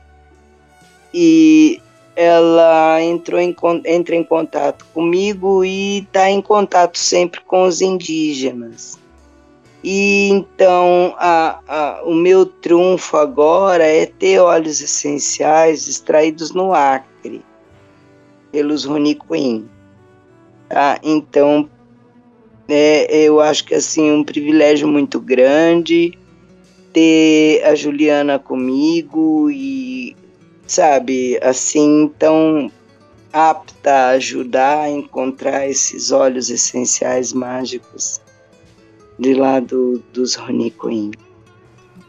E 1.13 1.81
ela 2.15 3.03
entrou 3.03 3.41
em, 3.41 3.55
entra 3.87 4.17
em 4.17 4.25
contato 4.25 4.85
comigo 4.93 5.65
e 5.65 5.99
está 5.99 6.29
em 6.29 6.43
contato 6.43 6.99
sempre 6.99 7.41
com 7.41 7.65
os 7.65 7.81
indígenas. 7.81 8.99
E 9.83 10.29
então 10.29 11.15
a, 11.17 11.61
a, 11.69 12.03
o 12.05 12.13
meu 12.13 12.45
trunfo 12.45 13.17
agora 13.17 13.85
é 13.85 14.05
ter 14.05 14.41
óleos 14.41 14.81
essenciais 14.81 15.87
extraídos 15.87 16.53
no 16.53 16.75
Acre, 16.75 17.45
pelos 18.51 18.85
Runicuim. 18.85 19.69
Tá? 20.69 20.99
Então 21.03 21.69
é, 22.69 23.23
eu 23.23 23.41
acho 23.41 23.65
que 23.65 23.75
assim 23.75 24.11
um 24.11 24.23
privilégio 24.23 24.87
muito 24.87 25.19
grande 25.19 26.19
ter 26.93 27.63
a 27.65 27.75
Juliana 27.75 28.39
comigo 28.39 29.51
e 29.51 30.17
sabe, 30.67 31.39
assim, 31.43 32.13
tão 32.19 32.71
apta 33.33 33.91
a 33.91 34.09
ajudar 34.11 34.83
a 34.83 34.91
encontrar 34.91 35.67
esses 35.67 36.13
óleos 36.13 36.51
essenciais 36.51 37.33
mágicos 37.33 38.21
de 39.19 39.35
lá 39.35 39.61
do, 39.61 39.99
dos 40.13 40.37
Queen. 40.37 41.13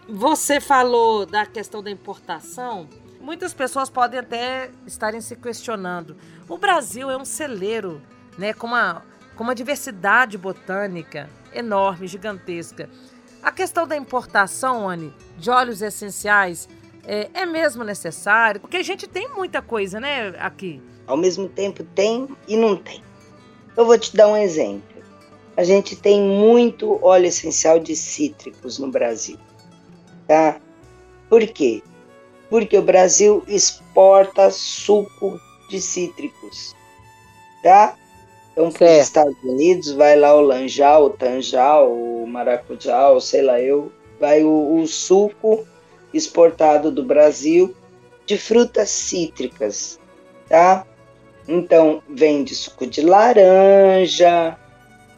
Você 0.07 0.59
falou 0.59 1.25
da 1.25 1.45
questão 1.45 1.81
da 1.81 1.89
importação. 1.89 2.87
Muitas 3.21 3.53
pessoas 3.53 3.89
podem 3.89 4.19
até 4.19 4.69
estarem 4.85 5.21
se 5.21 5.35
questionando. 5.35 6.15
O 6.47 6.57
Brasil 6.57 7.09
é 7.09 7.17
um 7.17 7.25
celeiro, 7.25 8.01
né, 8.39 8.53
com 8.53 8.65
uma, 8.65 9.03
com 9.35 9.43
uma 9.43 9.53
diversidade 9.53 10.37
botânica 10.37 11.29
enorme, 11.53 12.07
gigantesca. 12.07 12.89
A 13.43 13.51
questão 13.51 13.85
da 13.85 13.95
importação, 13.95 14.89
Anne, 14.89 15.13
de 15.37 15.49
óleos 15.49 15.81
essenciais, 15.81 16.67
é, 17.05 17.29
é 17.33 17.45
mesmo 17.45 17.83
necessário? 17.83 18.61
Porque 18.61 18.77
a 18.77 18.83
gente 18.83 19.07
tem 19.07 19.29
muita 19.29 19.61
coisa, 19.61 19.99
né, 19.99 20.29
aqui. 20.39 20.81
Ao 21.05 21.17
mesmo 21.17 21.47
tempo 21.49 21.83
tem 21.83 22.27
e 22.47 22.55
não 22.55 22.75
tem. 22.75 23.03
Eu 23.75 23.85
vou 23.85 23.97
te 23.97 24.15
dar 24.15 24.27
um 24.27 24.37
exemplo. 24.37 24.83
A 25.55 25.63
gente 25.63 25.95
tem 25.95 26.21
muito 26.21 27.03
óleo 27.03 27.25
essencial 27.25 27.79
de 27.79 27.95
cítricos 27.95 28.79
no 28.79 28.89
Brasil, 28.89 29.37
tá? 30.27 30.59
Por 31.29 31.45
quê? 31.47 31.83
Porque 32.49 32.77
o 32.77 32.81
Brasil 32.81 33.43
exporta 33.47 34.49
suco 34.51 35.39
de 35.69 35.81
cítricos, 35.81 36.75
tá? 37.61 37.95
Então, 38.59 38.73
para 38.73 38.87
os 38.87 39.03
Estados 39.03 39.41
Unidos, 39.41 39.93
vai 39.93 40.17
lá 40.17 40.35
o 40.35 40.41
lanjal, 40.41 41.05
o 41.05 41.09
tanjal, 41.11 41.93
o 41.93 42.27
maracujá, 42.27 43.09
ou 43.09 43.21
sei 43.21 43.41
lá 43.41 43.61
eu, 43.61 43.89
vai 44.19 44.43
o, 44.43 44.81
o 44.81 44.85
suco 44.85 45.65
exportado 46.13 46.91
do 46.91 47.01
Brasil 47.01 47.73
de 48.25 48.37
frutas 48.37 48.89
cítricas, 48.89 49.97
tá? 50.49 50.85
Então, 51.47 52.03
vende 52.09 52.53
suco 52.53 52.85
de 52.85 52.99
laranja, 52.99 54.57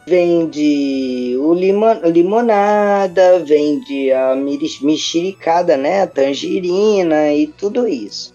vende 0.06 1.36
o 1.40 1.52
limon, 1.52 1.98
limonada, 2.04 3.40
vende 3.40 4.12
a 4.12 4.36
mexericada, 4.36 5.76
né? 5.76 6.02
A 6.02 6.06
tangerina 6.06 7.34
e 7.34 7.48
tudo 7.48 7.88
isso. 7.88 8.32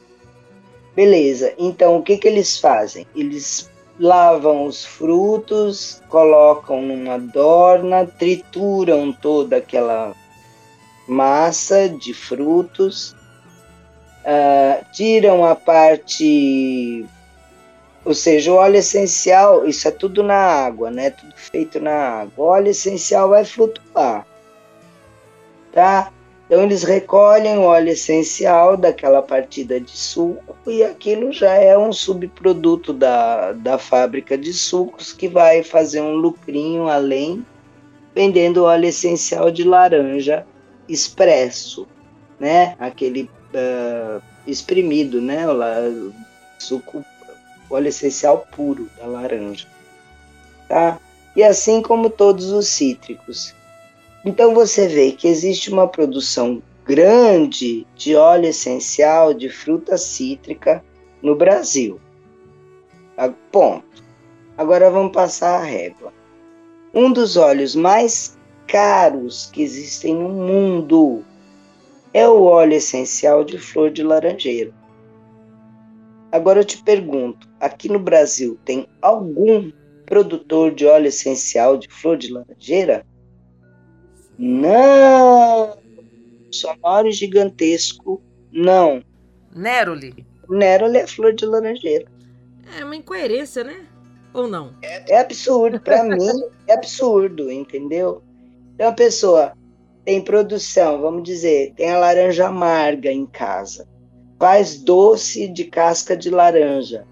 Beleza, 0.93 1.53
então 1.57 1.95
o 1.95 2.03
que, 2.03 2.17
que 2.17 2.27
eles 2.27 2.59
fazem? 2.59 3.07
Eles 3.15 3.69
lavam 3.99 4.65
os 4.65 4.85
frutos, 4.85 6.01
colocam 6.09 6.81
numa 6.81 7.17
dorna, 7.17 8.05
trituram 8.05 9.11
toda 9.11 9.57
aquela 9.57 10.15
massa 11.07 11.89
de 11.89 12.13
frutos, 12.13 13.15
uh, 14.23 14.85
tiram 14.91 15.43
a 15.45 15.55
parte, 15.55 17.05
ou 18.05 18.13
seja, 18.13 18.51
o 18.51 18.55
óleo 18.55 18.77
essencial, 18.77 19.65
isso 19.65 19.87
é 19.87 19.91
tudo 19.91 20.21
na 20.21 20.35
água, 20.35 20.91
né? 20.91 21.09
Tudo 21.09 21.33
feito 21.35 21.79
na 21.79 22.21
água. 22.21 22.45
O 22.45 22.47
óleo 22.49 22.69
essencial 22.69 23.29
vai 23.29 23.45
flutuar, 23.45 24.27
tá? 25.71 26.11
Então 26.47 26.63
eles 26.63 26.83
recolhem 26.83 27.57
o 27.57 27.63
óleo 27.63 27.89
essencial 27.89 28.77
daquela 28.77 29.21
partida 29.21 29.81
de 29.81 29.91
suco 29.91 30.55
e 30.65 30.81
aquilo 30.81 31.33
já 31.33 31.53
é 31.55 31.77
um 31.77 31.91
subproduto 31.91 32.93
da, 32.93 33.51
da 33.51 33.77
fábrica 33.77 34.37
de 34.37 34.53
sucos 34.53 35.11
que 35.11 35.27
vai 35.27 35.61
fazer 35.61 36.01
um 36.01 36.15
lucrinho 36.15 36.87
além 36.87 37.45
vendendo 38.15 38.63
óleo 38.63 38.85
essencial 38.85 39.51
de 39.51 39.63
laranja 39.65 40.47
expresso, 40.87 41.85
né? 42.39 42.75
Aquele 42.79 43.29
uh, 43.53 44.21
espremido, 44.47 45.21
né? 45.21 45.45
O 45.47 46.13
suco, 46.57 47.03
óleo 47.69 47.89
essencial 47.89 48.47
puro 48.55 48.89
da 48.97 49.05
laranja, 49.05 49.67
tá? 50.69 50.97
E 51.35 51.43
assim 51.43 51.81
como 51.81 52.09
todos 52.09 52.51
os 52.51 52.69
cítricos. 52.69 53.53
Então 54.27 54.53
você 54.53 54.89
vê 54.89 55.13
que 55.13 55.25
existe 55.25 55.71
uma 55.71 55.87
produção 55.87 56.61
grande 56.83 57.87
de 57.95 58.13
óleo 58.13 58.47
essencial 58.47 59.33
de 59.33 59.47
fruta 59.47 59.97
cítrica 59.97 60.83
no 61.21 61.33
Brasil. 61.33 61.97
Ponto. 63.49 64.03
Agora 64.57 64.91
vamos 64.91 65.13
passar 65.13 65.61
a 65.61 65.63
régua. 65.63 66.11
Um 66.93 67.09
dos 67.09 67.37
óleos 67.37 67.73
mais 67.73 68.37
caros 68.67 69.49
que 69.49 69.61
existem 69.61 70.13
no 70.13 70.27
mundo 70.27 71.23
é 72.13 72.27
o 72.27 72.43
óleo 72.43 72.73
essencial 72.73 73.45
de 73.45 73.57
flor 73.57 73.91
de 73.91 74.03
laranjeira. 74.03 74.73
Agora 76.33 76.59
eu 76.59 76.65
te 76.65 76.83
pergunto: 76.83 77.47
aqui 77.61 77.87
no 77.87 77.97
Brasil 77.97 78.59
tem 78.65 78.85
algum 79.01 79.71
produtor 80.05 80.75
de 80.75 80.85
óleo 80.85 81.07
essencial 81.07 81.77
de 81.77 81.87
flor 81.87 82.17
de 82.17 82.33
laranjeira? 82.33 83.05
Não! 84.37 85.77
Sonoro 86.51 87.11
gigantesco, 87.11 88.21
não. 88.51 89.03
Neroli. 89.55 90.25
Neroli 90.49 90.97
é 90.97 91.07
flor 91.07 91.33
de 91.33 91.45
laranjeira. 91.45 92.05
É 92.79 92.83
uma 92.83 92.95
incoerência, 92.95 93.63
né? 93.63 93.85
Ou 94.33 94.47
não? 94.47 94.73
É 94.81 95.19
absurdo. 95.19 95.79
Para 95.79 96.03
mim, 96.05 96.43
é 96.67 96.73
absurdo, 96.73 97.51
entendeu? 97.51 98.21
Então 98.75 98.89
a 98.89 98.93
pessoa 98.93 99.53
tem 100.05 100.21
produção, 100.21 101.01
vamos 101.01 101.23
dizer, 101.23 101.73
tem 101.75 101.91
a 101.91 101.97
laranja 101.97 102.47
amarga 102.47 103.11
em 103.11 103.25
casa, 103.25 103.85
faz 104.39 104.77
doce 104.77 105.49
de 105.49 105.65
casca 105.65 106.15
de 106.15 106.29
laranja, 106.29 107.05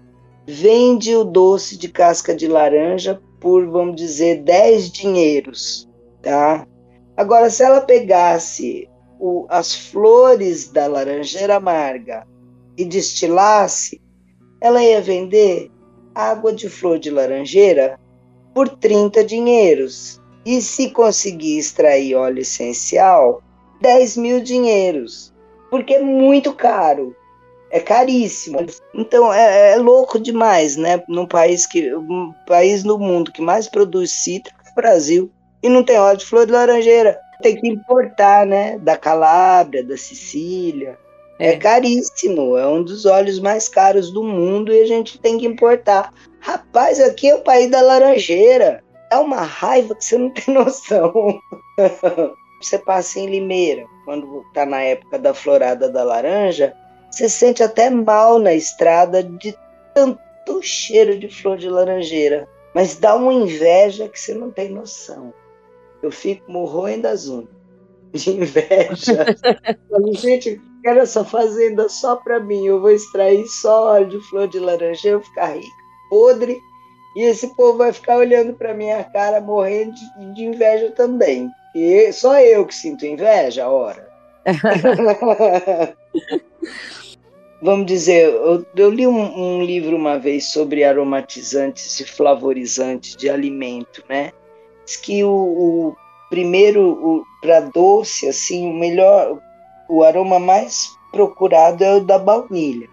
vende 0.46 1.14
o 1.14 1.22
doce 1.22 1.76
de 1.76 1.88
casca 1.88 2.34
de 2.34 2.48
laranja 2.48 3.20
por, 3.38 3.66
vamos 3.66 3.96
dizer, 3.96 4.42
10 4.42 4.90
dinheiros, 4.90 5.86
tá? 6.22 6.66
Agora, 7.16 7.48
se 7.48 7.62
ela 7.62 7.80
pegasse 7.80 8.88
o, 9.18 9.46
as 9.48 9.74
flores 9.74 10.68
da 10.68 10.86
laranjeira 10.86 11.56
amarga 11.56 12.26
e 12.76 12.84
destilasse, 12.84 14.00
ela 14.60 14.82
ia 14.82 15.00
vender 15.00 15.70
água 16.14 16.52
de 16.52 16.68
flor 16.68 16.98
de 16.98 17.10
laranjeira 17.10 17.98
por 18.54 18.68
30 18.68 19.24
dinheiros. 19.24 20.20
E 20.44 20.60
se 20.60 20.90
conseguir 20.90 21.58
extrair 21.58 22.14
óleo 22.14 22.40
essencial, 22.40 23.42
10 23.80 24.16
mil 24.16 24.40
dinheiros, 24.40 25.34
porque 25.70 25.94
é 25.94 26.02
muito 26.02 26.52
caro, 26.52 27.16
é 27.70 27.80
caríssimo. 27.80 28.58
Então 28.94 29.32
é, 29.32 29.72
é 29.72 29.76
louco 29.76 30.20
demais, 30.20 30.76
né? 30.76 31.02
Num 31.08 31.26
país 31.26 31.66
que, 31.66 31.94
um 31.94 32.32
país 32.46 32.84
no 32.84 32.98
mundo 32.98 33.32
que 33.32 33.42
mais 33.42 33.68
produz 33.68 34.12
cítrico 34.12 34.60
é 34.64 34.70
o 34.70 34.74
Brasil 34.74 35.32
e 35.66 35.68
não 35.68 35.82
tem 35.82 35.98
óleo 35.98 36.18
de 36.18 36.26
flor 36.26 36.46
de 36.46 36.52
laranjeira. 36.52 37.18
Tem 37.42 37.60
que 37.60 37.68
importar, 37.68 38.46
né? 38.46 38.78
Da 38.78 38.96
Calábria, 38.96 39.84
da 39.84 39.96
Sicília. 39.96 40.98
É. 41.38 41.50
é 41.50 41.56
caríssimo, 41.56 42.56
é 42.56 42.66
um 42.66 42.82
dos 42.82 43.04
óleos 43.04 43.38
mais 43.38 43.68
caros 43.68 44.10
do 44.10 44.22
mundo 44.22 44.72
e 44.72 44.80
a 44.80 44.86
gente 44.86 45.18
tem 45.18 45.36
que 45.36 45.46
importar. 45.46 46.12
Rapaz, 46.40 46.98
aqui 46.98 47.28
é 47.28 47.34
o 47.34 47.42
país 47.42 47.70
da 47.70 47.82
laranjeira 47.82 48.82
é 49.10 49.16
uma 49.16 49.42
raiva 49.42 49.94
que 49.94 50.04
você 50.04 50.18
não 50.18 50.30
tem 50.30 50.52
noção. 50.54 51.40
você 52.60 52.78
passa 52.78 53.20
em 53.20 53.26
Limeira, 53.26 53.84
quando 54.04 54.42
está 54.48 54.64
na 54.64 54.80
época 54.82 55.18
da 55.18 55.34
florada 55.34 55.88
da 55.88 56.02
laranja, 56.02 56.74
você 57.10 57.28
sente 57.28 57.62
até 57.62 57.90
mal 57.90 58.38
na 58.38 58.54
estrada 58.54 59.22
de 59.22 59.56
tanto 59.94 60.62
cheiro 60.62 61.18
de 61.18 61.28
flor 61.28 61.56
de 61.58 61.68
laranjeira. 61.68 62.48
Mas 62.74 62.96
dá 62.96 63.14
uma 63.14 63.32
inveja 63.32 64.08
que 64.08 64.20
você 64.20 64.34
não 64.34 64.50
tem 64.50 64.68
noção. 64.68 65.32
Eu 66.02 66.10
fico 66.10 66.50
morrendo 66.50 67.06
as 67.06 67.28
unhas 67.28 67.48
de 68.12 68.30
inveja. 68.30 69.26
Gente, 70.12 70.60
quero 70.82 71.00
essa 71.00 71.24
fazenda 71.24 71.88
só 71.88 72.16
para 72.16 72.40
mim. 72.40 72.66
Eu 72.66 72.80
vou 72.80 72.90
extrair 72.90 73.46
só 73.46 73.92
óleo 73.94 74.08
de 74.08 74.20
flor 74.28 74.48
de 74.48 74.58
laranjeira, 74.58 75.16
eu 75.16 75.20
vou 75.20 75.28
ficar 75.28 75.54
rica, 75.54 75.68
podre 76.08 76.58
E 77.16 77.22
esse 77.22 77.54
povo 77.56 77.78
vai 77.78 77.92
ficar 77.92 78.18
olhando 78.18 78.54
para 78.54 78.74
minha 78.74 79.02
cara 79.04 79.40
morrendo 79.40 79.94
de, 79.94 80.34
de 80.34 80.44
inveja 80.44 80.90
também. 80.92 81.50
E 81.74 82.12
só 82.12 82.40
eu 82.40 82.64
que 82.64 82.74
sinto 82.74 83.04
inveja, 83.04 83.68
ora. 83.68 84.08
Vamos 87.60 87.86
dizer, 87.86 88.28
eu, 88.28 88.64
eu 88.76 88.90
li 88.90 89.06
um, 89.06 89.58
um, 89.58 89.62
livro 89.62 89.96
uma 89.96 90.18
vez 90.18 90.46
sobre 90.52 90.84
aromatizantes 90.84 91.98
e 92.00 92.04
flavorizantes 92.04 93.16
de 93.16 93.28
alimento, 93.28 94.04
né? 94.08 94.32
Diz 94.86 94.96
que 94.96 95.24
o, 95.24 95.30
o 95.30 95.96
primeiro, 96.30 97.24
para 97.42 97.60
doce, 97.60 98.28
assim, 98.28 98.70
o 98.70 98.72
melhor, 98.72 99.38
o 99.88 100.02
aroma 100.02 100.38
mais 100.38 100.96
procurado 101.10 101.82
é 101.82 101.96
o 101.96 102.00
da 102.00 102.18
baunilha. 102.18 102.88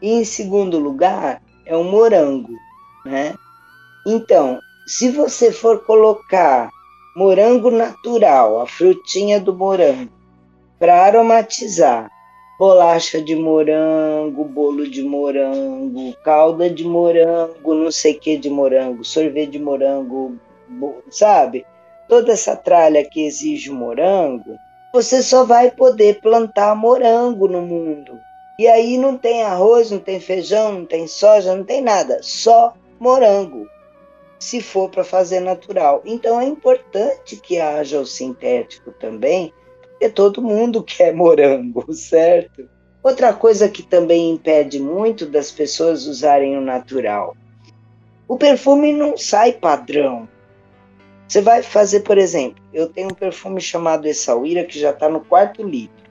E 0.00 0.12
em 0.12 0.24
segundo 0.24 0.78
lugar 0.78 1.42
é 1.64 1.76
o 1.76 1.84
morango, 1.84 2.52
né? 3.04 3.34
Então, 4.06 4.58
se 4.86 5.10
você 5.10 5.50
for 5.52 5.84
colocar 5.84 6.70
morango 7.16 7.70
natural, 7.70 8.60
a 8.60 8.66
frutinha 8.66 9.40
do 9.40 9.54
morango, 9.54 10.10
para 10.78 11.02
aromatizar 11.02 12.10
bolacha 12.58 13.22
de 13.22 13.34
morango, 13.34 14.44
bolo 14.44 14.88
de 14.88 15.02
morango, 15.02 16.14
calda 16.24 16.68
de 16.68 16.84
morango, 16.84 17.74
não 17.74 17.90
sei 17.90 18.14
que 18.14 18.36
de 18.36 18.50
morango, 18.50 19.04
sorvete 19.04 19.52
de 19.52 19.58
morango, 19.58 20.36
sabe? 21.10 21.66
Toda 22.08 22.32
essa 22.32 22.56
tralha 22.56 23.04
que 23.04 23.24
exige 23.24 23.70
morango, 23.70 24.56
você 24.92 25.22
só 25.22 25.44
vai 25.44 25.70
poder 25.70 26.20
plantar 26.20 26.74
morango 26.74 27.48
no 27.48 27.62
mundo. 27.62 28.18
E 28.58 28.68
aí 28.68 28.98
não 28.98 29.16
tem 29.16 29.42
arroz, 29.42 29.90
não 29.90 29.98
tem 29.98 30.20
feijão, 30.20 30.72
não 30.72 30.84
tem 30.84 31.06
soja, 31.06 31.54
não 31.54 31.64
tem 31.64 31.80
nada, 31.80 32.18
só 32.22 32.74
morango 33.00 33.66
se 34.38 34.60
for 34.60 34.90
para 34.90 35.04
fazer 35.04 35.40
natural. 35.40 36.02
Então 36.04 36.40
é 36.40 36.44
importante 36.44 37.36
que 37.36 37.60
haja 37.60 38.00
o 38.00 38.06
sintético 38.06 38.90
também, 38.92 39.52
porque 39.90 40.08
todo 40.08 40.42
mundo 40.42 40.82
quer 40.84 41.14
morango, 41.14 41.92
certo? 41.94 42.68
Outra 43.02 43.32
coisa 43.32 43.68
que 43.68 43.82
também 43.82 44.30
impede 44.30 44.80
muito 44.80 45.26
das 45.26 45.50
pessoas 45.50 46.06
usarem 46.06 46.56
o 46.56 46.60
natural. 46.60 47.36
O 48.28 48.36
perfume 48.36 48.92
não 48.92 49.16
sai 49.16 49.52
padrão. 49.52 50.28
Você 51.26 51.40
vai 51.40 51.62
fazer, 51.62 52.00
por 52.00 52.18
exemplo, 52.18 52.62
eu 52.72 52.88
tenho 52.88 53.08
um 53.08 53.14
perfume 53.14 53.60
chamado 53.60 54.06
Essaouira 54.06 54.64
que 54.64 54.78
já 54.78 54.90
está 54.90 55.08
no 55.08 55.20
quarto 55.20 55.62
litro, 55.62 56.04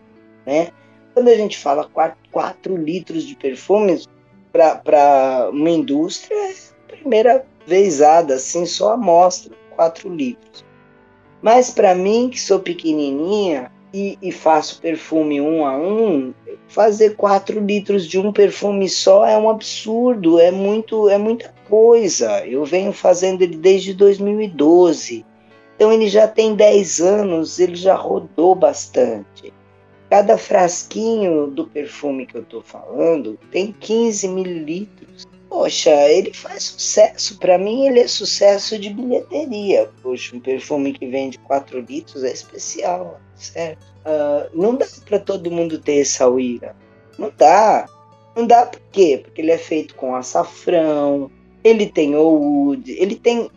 né? 0.45 0.71
Quando 1.13 1.27
a 1.27 1.35
gente 1.35 1.57
fala 1.57 1.89
4 2.31 2.75
litros 2.77 3.23
de 3.23 3.35
perfumes 3.35 4.07
para 4.51 5.49
uma 5.51 5.69
indústria, 5.69 6.35
é 6.35 6.51
a 6.51 6.97
primeira 6.97 7.45
vezada, 7.67 8.35
assim, 8.35 8.65
só 8.65 8.93
amostra, 8.93 9.51
4 9.75 10.13
litros. 10.13 10.65
Mas 11.41 11.69
para 11.71 11.93
mim, 11.93 12.29
que 12.29 12.39
sou 12.39 12.59
pequenininha 12.59 13.71
e, 13.93 14.17
e, 14.21 14.31
faço 14.31 14.79
perfume 14.79 15.41
um 15.41 15.65
a 15.65 15.75
um, 15.75 16.33
fazer 16.67 17.15
4 17.15 17.59
litros 17.59 18.07
de 18.07 18.17
um 18.17 18.31
perfume 18.31 18.87
só 18.87 19.25
é 19.25 19.37
um 19.37 19.49
absurdo, 19.49 20.39
é 20.39 20.49
muito, 20.49 21.09
é 21.09 21.17
muita 21.17 21.53
coisa. 21.71 22.45
Eu 22.45 22.65
venho 22.65 22.91
fazendo 22.91 23.41
ele 23.41 23.55
desde 23.55 23.93
2012. 23.93 25.25
Então 25.77 25.93
ele 25.93 26.09
já 26.09 26.27
tem 26.27 26.53
10 26.53 26.99
anos, 26.99 27.57
ele 27.59 27.75
já 27.75 27.95
rodou 27.95 28.53
bastante. 28.53 29.53
Cada 30.09 30.37
frasquinho 30.37 31.47
do 31.47 31.65
perfume 31.65 32.25
que 32.25 32.35
eu 32.35 32.41
estou 32.41 32.61
falando 32.61 33.39
tem 33.49 33.71
15 33.71 34.27
mililitros. 34.27 35.25
Poxa, 35.47 35.91
ele 36.09 36.33
faz 36.33 36.63
sucesso. 36.63 37.39
Para 37.39 37.57
mim, 37.57 37.87
ele 37.87 38.01
é 38.01 38.07
sucesso 38.07 38.77
de 38.77 38.89
bilheteria. 38.89 39.89
Poxa, 40.03 40.35
um 40.35 40.39
perfume 40.39 40.91
que 40.91 41.07
vende 41.07 41.39
4 41.39 41.79
litros 41.79 42.23
é 42.23 42.31
especial, 42.31 43.19
certo? 43.35 43.85
Uh, 44.01 44.49
não 44.53 44.75
dá 44.75 44.85
para 45.05 45.19
todo 45.19 45.51
mundo 45.51 45.79
ter 45.79 46.01
essa 46.01 46.29
uíra. 46.29 46.75
Não 47.17 47.31
dá. 47.37 47.85
Não 48.35 48.45
dá 48.45 48.65
por 48.65 48.81
quê? 48.91 49.19
Porque 49.23 49.41
ele 49.41 49.51
é 49.51 49.57
feito 49.57 49.95
com 49.95 50.15
açafrão, 50.15 51.29
ele 51.63 51.85
tem 51.85 52.15
oud, 52.15 52.91
ele 52.91 53.15
tem 53.15 53.49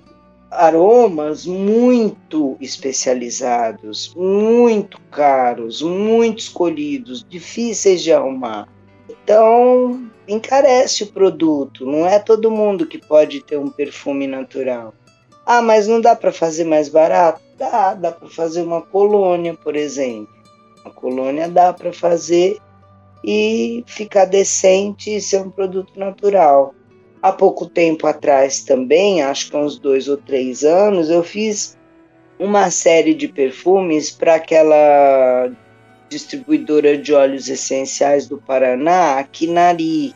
aromas 0.50 1.46
muito 1.46 2.56
especializados, 2.60 4.14
muito 4.14 5.00
caros, 5.10 5.82
muito 5.82 6.38
escolhidos, 6.38 7.26
difíceis 7.28 8.02
de 8.02 8.12
arrumar. 8.12 8.68
Então, 9.08 10.08
encarece 10.28 11.02
o 11.02 11.12
produto. 11.12 11.84
Não 11.84 12.06
é 12.06 12.18
todo 12.18 12.50
mundo 12.50 12.86
que 12.86 12.98
pode 12.98 13.42
ter 13.42 13.58
um 13.58 13.68
perfume 13.68 14.26
natural. 14.26 14.94
Ah, 15.44 15.60
mas 15.60 15.86
não 15.86 16.00
dá 16.00 16.16
para 16.16 16.32
fazer 16.32 16.64
mais 16.64 16.88
barato? 16.88 17.40
Dá, 17.58 17.94
dá 17.94 18.12
para 18.12 18.28
fazer 18.28 18.62
uma 18.62 18.80
colônia, 18.80 19.54
por 19.54 19.76
exemplo. 19.76 20.32
Uma 20.84 20.92
colônia 20.92 21.48
dá 21.48 21.72
para 21.72 21.92
fazer 21.92 22.58
e 23.22 23.84
ficar 23.86 24.24
decente 24.24 25.14
e 25.14 25.20
ser 25.20 25.42
um 25.42 25.50
produto 25.50 25.98
natural. 25.98 26.74
Há 27.24 27.32
pouco 27.32 27.64
tempo 27.64 28.06
atrás 28.06 28.60
também, 28.60 29.22
acho 29.22 29.50
que 29.50 29.56
uns 29.56 29.78
dois 29.78 30.08
ou 30.08 30.18
três 30.18 30.62
anos, 30.62 31.08
eu 31.08 31.24
fiz 31.24 31.74
uma 32.38 32.70
série 32.70 33.14
de 33.14 33.28
perfumes 33.28 34.10
para 34.10 34.34
aquela 34.34 35.50
distribuidora 36.10 36.98
de 36.98 37.14
óleos 37.14 37.48
essenciais 37.48 38.28
do 38.28 38.36
Paraná, 38.36 39.18
a 39.18 39.24
Kinari. 39.24 40.14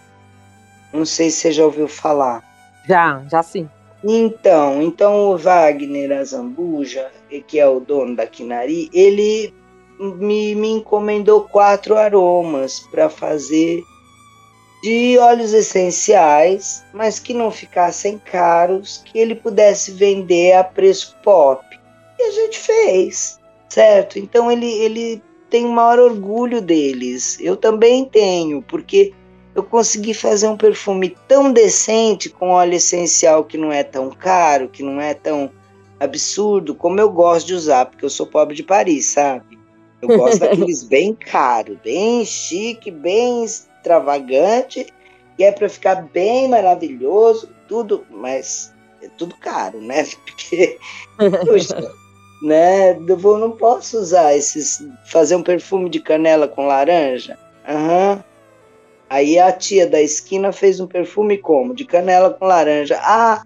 Não 0.92 1.06
sei 1.06 1.30
se 1.30 1.38
você 1.38 1.52
já 1.52 1.64
ouviu 1.64 1.88
falar. 1.88 2.44
Já, 2.86 3.24
já 3.30 3.42
sim. 3.42 3.66
Então, 4.04 4.82
então 4.82 5.30
o 5.30 5.38
Wagner 5.38 6.12
Azambuja, 6.12 7.10
que 7.46 7.58
é 7.58 7.66
o 7.66 7.80
dono 7.80 8.16
da 8.16 8.26
Kinari, 8.26 8.90
ele 8.92 9.54
me, 9.98 10.54
me 10.54 10.72
encomendou 10.72 11.44
quatro 11.44 11.96
aromas 11.96 12.80
para 12.90 13.08
fazer 13.08 13.82
de 14.82 15.18
óleos 15.18 15.52
essenciais, 15.52 16.84
mas 16.92 17.18
que 17.18 17.34
não 17.34 17.50
ficassem 17.50 18.18
caros, 18.18 19.02
que 19.04 19.18
ele 19.18 19.34
pudesse 19.34 19.92
vender 19.92 20.52
a 20.52 20.62
preço 20.62 21.16
pop. 21.22 21.64
E 22.18 22.22
a 22.22 22.30
gente 22.30 22.58
fez, 22.58 23.38
certo? 23.68 24.18
Então 24.18 24.50
ele, 24.50 24.66
ele 24.66 25.22
tem 25.50 25.64
o 25.66 25.72
maior 25.72 25.98
orgulho 25.98 26.60
deles. 26.60 27.38
Eu 27.40 27.56
também 27.56 28.04
tenho, 28.04 28.62
porque 28.62 29.12
eu 29.54 29.62
consegui 29.62 30.14
fazer 30.14 30.46
um 30.46 30.56
perfume 30.56 31.16
tão 31.26 31.52
decente 31.52 32.30
com 32.30 32.50
óleo 32.50 32.74
essencial 32.74 33.44
que 33.44 33.58
não 33.58 33.72
é 33.72 33.82
tão 33.82 34.10
caro, 34.10 34.68
que 34.68 34.82
não 34.82 35.00
é 35.00 35.14
tão 35.14 35.50
absurdo, 35.98 36.74
como 36.74 37.00
eu 37.00 37.10
gosto 37.10 37.48
de 37.48 37.54
usar, 37.54 37.86
porque 37.86 38.04
eu 38.04 38.10
sou 38.10 38.26
pobre 38.26 38.54
de 38.54 38.62
Paris, 38.62 39.06
sabe? 39.06 39.58
Eu 40.00 40.16
gosto 40.16 40.38
daqueles 40.40 40.84
bem 40.84 41.12
caro, 41.12 41.78
bem 41.82 42.24
chique, 42.24 42.90
bem 42.90 43.44
extravagante 43.88 44.86
e 45.38 45.44
é 45.44 45.50
para 45.50 45.68
ficar 45.68 46.02
bem 46.12 46.48
maravilhoso, 46.48 47.48
tudo, 47.66 48.04
mas 48.10 48.74
é 49.02 49.08
tudo 49.16 49.34
caro, 49.36 49.80
né? 49.80 50.04
Porque, 50.26 50.78
puxa, 51.46 51.92
né? 52.42 52.92
Eu 52.92 53.38
não 53.38 53.52
posso 53.52 53.98
usar 53.98 54.36
esses, 54.36 54.84
fazer 55.06 55.36
um 55.36 55.42
perfume 55.42 55.88
de 55.88 56.00
canela 56.00 56.46
com 56.46 56.66
laranja. 56.66 57.38
Uhum. 57.68 58.22
Aí 59.10 59.38
a 59.38 59.50
tia 59.52 59.86
da 59.86 60.02
esquina 60.02 60.52
fez 60.52 60.80
um 60.80 60.86
perfume 60.86 61.38
como? 61.38 61.74
De 61.74 61.84
canela 61.84 62.30
com 62.30 62.44
laranja. 62.44 62.98
Ah, 63.00 63.42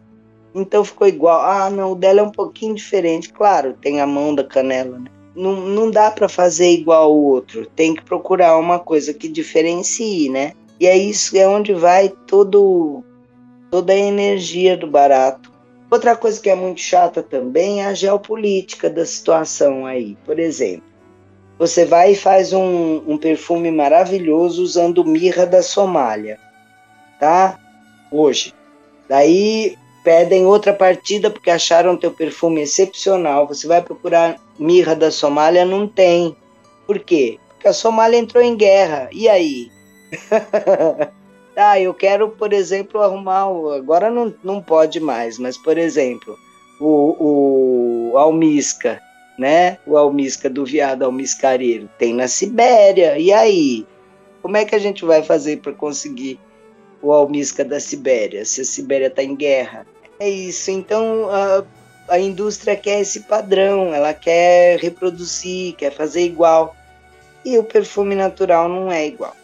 então 0.54 0.84
ficou 0.84 1.06
igual. 1.06 1.40
Ah, 1.40 1.70
não, 1.70 1.92
o 1.92 1.94
dela 1.94 2.20
é 2.20 2.24
um 2.24 2.32
pouquinho 2.32 2.74
diferente. 2.74 3.32
Claro, 3.32 3.74
tem 3.80 4.00
a 4.00 4.06
mão 4.06 4.34
da 4.34 4.42
canela, 4.42 4.98
né? 4.98 5.10
Não, 5.34 5.56
não 5.56 5.90
dá 5.90 6.10
para 6.10 6.28
fazer 6.28 6.70
igual 6.70 7.14
o 7.14 7.24
outro. 7.24 7.66
Tem 7.66 7.94
que 7.94 8.02
procurar 8.02 8.58
uma 8.58 8.78
coisa 8.78 9.14
que 9.14 9.28
diferencie, 9.28 10.28
né? 10.28 10.52
E 10.78 10.86
é 10.86 10.96
isso 10.96 11.36
é 11.36 11.46
onde 11.46 11.72
vai 11.72 12.08
todo 12.26 13.02
toda 13.70 13.92
a 13.92 13.96
energia 13.96 14.76
do 14.76 14.86
barato. 14.86 15.50
Outra 15.90 16.16
coisa 16.16 16.40
que 16.40 16.50
é 16.50 16.54
muito 16.54 16.80
chata 16.80 17.22
também 17.22 17.82
é 17.82 17.86
a 17.86 17.94
geopolítica 17.94 18.90
da 18.90 19.06
situação 19.06 19.86
aí. 19.86 20.16
Por 20.24 20.38
exemplo, 20.38 20.84
você 21.58 21.84
vai 21.84 22.12
e 22.12 22.16
faz 22.16 22.52
um, 22.52 23.02
um 23.06 23.16
perfume 23.16 23.70
maravilhoso 23.70 24.62
usando 24.62 25.04
mirra 25.04 25.46
da 25.46 25.62
Somália, 25.62 26.38
tá? 27.20 27.58
Hoje. 28.10 28.52
Daí 29.08 29.76
pedem 30.02 30.46
outra 30.46 30.72
partida 30.72 31.30
porque 31.30 31.50
acharam 31.50 31.96
teu 31.96 32.10
perfume 32.10 32.62
excepcional. 32.62 33.46
Você 33.46 33.66
vai 33.66 33.80
procurar 33.80 34.36
mirra 34.58 34.94
da 34.94 35.10
Somália, 35.10 35.64
não 35.64 35.86
tem. 35.86 36.36
Por 36.86 36.98
quê? 36.98 37.38
Porque 37.48 37.68
a 37.68 37.72
Somália 37.72 38.18
entrou 38.18 38.42
em 38.42 38.56
guerra. 38.56 39.08
E 39.12 39.28
aí? 39.28 39.70
ah, 41.56 41.78
eu 41.80 41.94
quero, 41.94 42.30
por 42.30 42.52
exemplo, 42.52 43.00
arrumar. 43.00 43.44
Agora 43.76 44.10
não, 44.10 44.34
não 44.42 44.60
pode 44.60 44.98
mais, 45.00 45.38
mas, 45.38 45.56
por 45.56 45.78
exemplo, 45.78 46.36
o, 46.80 48.10
o 48.12 48.18
almisca, 48.18 49.00
né? 49.38 49.78
O 49.86 49.96
almisca 49.96 50.50
do 50.50 50.64
viado 50.64 51.04
almiscareiro 51.04 51.88
tem 51.98 52.12
na 52.12 52.26
Sibéria. 52.28 53.18
E 53.18 53.32
aí? 53.32 53.86
Como 54.42 54.56
é 54.56 54.64
que 54.64 54.74
a 54.74 54.78
gente 54.78 55.04
vai 55.04 55.22
fazer 55.22 55.58
para 55.58 55.72
conseguir 55.72 56.38
o 57.02 57.12
almisca 57.12 57.64
da 57.64 57.80
Sibéria, 57.80 58.44
se 58.44 58.60
a 58.60 58.64
Sibéria 58.64 59.08
está 59.08 59.22
em 59.22 59.34
guerra? 59.34 59.84
É 60.20 60.28
isso. 60.30 60.70
Então 60.70 61.28
a, 61.30 61.64
a 62.08 62.18
indústria 62.18 62.76
quer 62.76 63.00
esse 63.00 63.20
padrão, 63.20 63.92
ela 63.92 64.14
quer 64.14 64.78
reproduzir, 64.78 65.74
quer 65.74 65.92
fazer 65.92 66.22
igual. 66.22 66.76
E 67.44 67.58
o 67.58 67.64
perfume 67.64 68.14
natural 68.14 68.68
não 68.68 68.90
é 68.90 69.04
igual. 69.04 69.34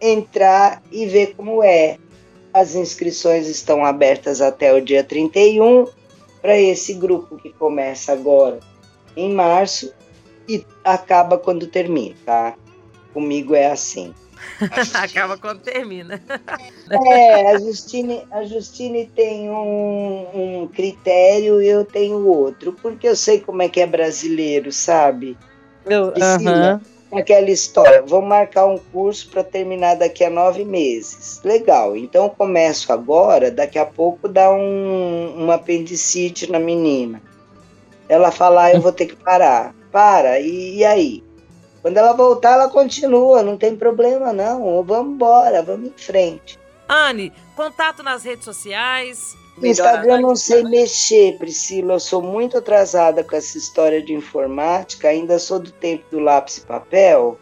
Entrar 0.00 0.82
e 0.90 1.06
ver 1.06 1.34
como 1.36 1.62
é. 1.62 1.98
As 2.54 2.74
inscrições 2.74 3.46
estão 3.46 3.84
abertas 3.84 4.40
até 4.40 4.72
o 4.72 4.80
dia 4.80 5.04
31 5.04 5.86
para 6.40 6.58
esse 6.58 6.94
grupo 6.94 7.36
que 7.36 7.52
começa 7.52 8.12
agora 8.12 8.60
em 9.14 9.30
março 9.30 9.92
e 10.48 10.64
acaba 10.82 11.36
quando 11.36 11.66
termina, 11.66 12.16
tá? 12.24 12.54
Comigo 13.12 13.54
é 13.54 13.66
assim. 13.66 14.14
Acaba 14.94 15.36
quando 15.36 15.60
termina. 15.60 16.20
é, 16.90 17.52
a 17.52 17.58
Justine, 17.58 18.22
a 18.30 18.44
Justine 18.44 19.06
tem 19.14 19.50
um, 19.50 20.26
um 20.34 20.68
critério 20.68 21.62
e 21.62 21.68
eu 21.68 21.84
tenho 21.84 22.26
outro, 22.26 22.72
porque 22.72 23.08
eu 23.08 23.16
sei 23.16 23.40
como 23.40 23.62
é 23.62 23.68
que 23.68 23.80
é 23.80 23.86
brasileiro, 23.86 24.72
sabe? 24.72 25.36
Eu, 25.86 26.08
uh 26.08 26.12
-huh 26.12 26.80
aquela 27.12 27.50
história, 27.50 28.02
vou 28.02 28.22
marcar 28.22 28.66
um 28.66 28.78
curso 28.78 29.28
para 29.30 29.42
terminar 29.42 29.96
daqui 29.96 30.24
a 30.24 30.30
nove 30.30 30.64
meses. 30.64 31.40
Legal, 31.44 31.96
então 31.96 32.24
eu 32.24 32.30
começo 32.30 32.92
agora, 32.92 33.50
daqui 33.50 33.78
a 33.78 33.86
pouco 33.86 34.28
dá 34.28 34.50
um, 34.50 35.44
um 35.44 35.50
apendicite 35.50 36.50
na 36.50 36.58
menina. 36.58 37.20
Ela 38.08 38.30
falar, 38.30 38.66
ah, 38.66 38.72
eu 38.74 38.80
vou 38.80 38.92
ter 38.92 39.06
que 39.06 39.16
parar. 39.16 39.74
Para, 39.90 40.38
e, 40.38 40.78
e, 40.78 40.84
aí? 40.84 41.22
Quando 41.82 41.96
ela 41.96 42.12
voltar, 42.12 42.52
ela 42.52 42.68
continua, 42.68 43.42
não 43.42 43.56
tem 43.56 43.74
problema 43.74 44.32
não. 44.32 44.82
Vamos 44.82 45.14
embora, 45.14 45.62
vamos 45.62 45.88
em 45.88 45.94
frente. 45.96 46.58
Anne, 46.88 47.32
contato 47.56 48.02
nas 48.02 48.24
redes 48.24 48.44
sociais. 48.44 49.34
No 49.56 49.66
Instagram 49.66 50.16
eu 50.16 50.20
não 50.22 50.36
sei 50.36 50.62
mexer, 50.64 51.36
Priscila. 51.38 51.94
Eu 51.94 52.00
sou 52.00 52.22
muito 52.22 52.58
atrasada 52.58 53.22
com 53.22 53.36
essa 53.36 53.56
história 53.56 54.02
de 54.02 54.12
informática. 54.12 55.08
Ainda 55.08 55.38
sou 55.38 55.58
do 55.58 55.70
tempo 55.70 56.04
do 56.10 56.18
lápis 56.18 56.58
e 56.58 56.60
papel, 56.62 57.38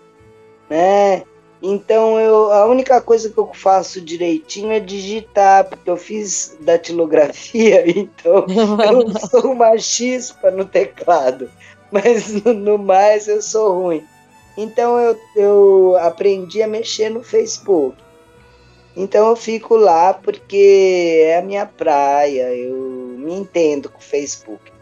né? 0.68 1.22
Então 1.62 2.18
eu, 2.20 2.52
a 2.52 2.66
única 2.66 3.00
coisa 3.00 3.30
que 3.30 3.38
eu 3.38 3.50
faço 3.52 4.00
direitinho 4.00 4.72
é 4.72 4.78
digitar, 4.78 5.64
porque 5.64 5.90
eu 5.90 5.96
fiz 5.96 6.56
datilografia, 6.60 7.82
então 7.90 8.46
eu 8.48 9.18
sou 9.28 9.52
uma 9.52 9.76
chispa 9.76 10.50
no 10.50 10.64
teclado, 10.64 11.50
mas 11.90 12.32
no, 12.44 12.54
no 12.54 12.78
mais 12.78 13.26
eu 13.26 13.42
sou 13.42 13.82
ruim. 13.82 14.04
Então 14.60 14.98
eu, 14.98 15.20
eu 15.36 15.96
aprendi 16.00 16.60
a 16.60 16.66
mexer 16.66 17.10
no 17.10 17.22
Facebook. 17.22 17.96
Então 18.96 19.28
eu 19.28 19.36
fico 19.36 19.76
lá 19.76 20.12
porque 20.12 21.22
é 21.26 21.38
a 21.38 21.42
minha 21.42 21.64
praia, 21.64 22.52
eu 22.56 22.74
me 23.16 23.34
entendo 23.34 23.88
com 23.88 24.00
o 24.00 24.02
Facebook. 24.02 24.72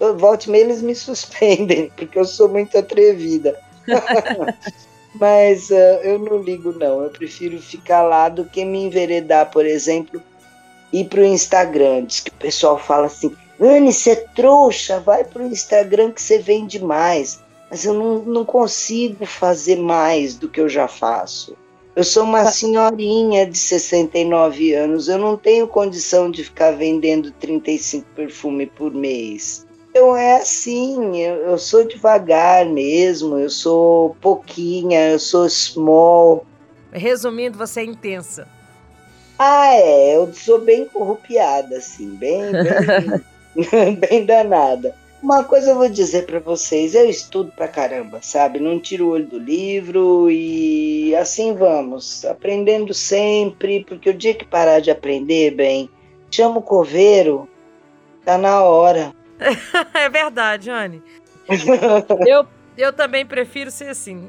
Eu, 0.00 0.18
volte 0.18 0.48
e 0.48 0.50
meia 0.50 0.64
eles 0.64 0.82
me 0.82 0.92
suspendem, 0.96 1.88
porque 1.96 2.18
eu 2.18 2.24
sou 2.24 2.48
muito 2.48 2.76
atrevida. 2.76 3.56
Mas 5.14 5.70
uh, 5.70 6.00
eu 6.02 6.18
não 6.18 6.38
ligo, 6.38 6.72
não. 6.72 7.04
Eu 7.04 7.10
prefiro 7.10 7.62
ficar 7.62 8.02
lá 8.02 8.28
do 8.28 8.44
que 8.44 8.64
me 8.64 8.86
enveredar, 8.86 9.52
por 9.52 9.64
exemplo, 9.64 10.20
ir 10.92 11.04
para 11.04 11.20
o 11.20 11.24
Instagram. 11.24 12.06
Diz 12.06 12.18
que 12.18 12.30
o 12.30 12.34
pessoal 12.34 12.76
fala 12.76 13.06
assim: 13.06 13.36
Anne, 13.60 13.92
você 13.92 14.12
é 14.12 14.16
trouxa, 14.16 14.98
vai 14.98 15.22
para 15.22 15.42
o 15.42 15.46
Instagram 15.46 16.10
que 16.10 16.22
você 16.22 16.38
vende 16.38 16.82
mais. 16.82 17.41
Mas 17.72 17.86
eu 17.86 17.94
não, 17.94 18.18
não 18.18 18.44
consigo 18.44 19.24
fazer 19.24 19.76
mais 19.76 20.34
do 20.34 20.46
que 20.46 20.60
eu 20.60 20.68
já 20.68 20.86
faço. 20.86 21.56
Eu 21.96 22.04
sou 22.04 22.22
uma 22.22 22.44
senhorinha 22.44 23.46
de 23.46 23.56
69 23.56 24.74
anos, 24.74 25.08
eu 25.08 25.16
não 25.16 25.38
tenho 25.38 25.66
condição 25.66 26.30
de 26.30 26.44
ficar 26.44 26.72
vendendo 26.72 27.30
35 27.32 28.06
perfumes 28.14 28.68
por 28.76 28.92
mês. 28.92 29.66
Então 29.88 30.14
é 30.14 30.36
assim, 30.36 31.18
eu, 31.18 31.36
eu 31.36 31.56
sou 31.56 31.82
devagar 31.88 32.66
mesmo, 32.66 33.38
eu 33.38 33.48
sou 33.48 34.14
pouquinha, 34.20 35.08
eu 35.08 35.18
sou 35.18 35.48
small. 35.48 36.44
Resumindo, 36.92 37.56
você 37.56 37.80
é 37.80 37.84
intensa. 37.84 38.46
Ah, 39.38 39.74
é, 39.74 40.16
eu 40.16 40.30
sou 40.34 40.60
bem 40.60 40.84
corrupiada, 40.84 41.78
assim, 41.78 42.10
bem, 42.16 42.52
bem, 42.52 43.96
bem 43.96 44.26
danada. 44.26 44.94
Uma 45.22 45.44
coisa 45.44 45.70
eu 45.70 45.76
vou 45.76 45.88
dizer 45.88 46.26
para 46.26 46.40
vocês, 46.40 46.96
eu 46.96 47.08
estudo 47.08 47.52
pra 47.52 47.68
caramba, 47.68 48.20
sabe? 48.20 48.58
Não 48.58 48.80
tiro 48.80 49.06
o 49.06 49.10
olho 49.10 49.26
do 49.26 49.38
livro 49.38 50.28
e 50.28 51.14
assim 51.14 51.54
vamos, 51.54 52.24
aprendendo 52.24 52.92
sempre, 52.92 53.84
porque 53.84 54.10
o 54.10 54.14
dia 54.14 54.34
que 54.34 54.44
parar 54.44 54.80
de 54.80 54.90
aprender, 54.90 55.52
bem, 55.52 55.88
chama 56.28 56.58
o 56.58 56.62
coveiro, 56.62 57.48
tá 58.24 58.36
na 58.36 58.64
hora. 58.64 59.14
é 59.94 60.08
verdade, 60.08 60.68
Anne. 60.68 61.00
eu, 62.26 62.44
eu 62.76 62.92
também 62.92 63.24
prefiro 63.24 63.70
ser 63.70 63.90
assim, 63.90 64.28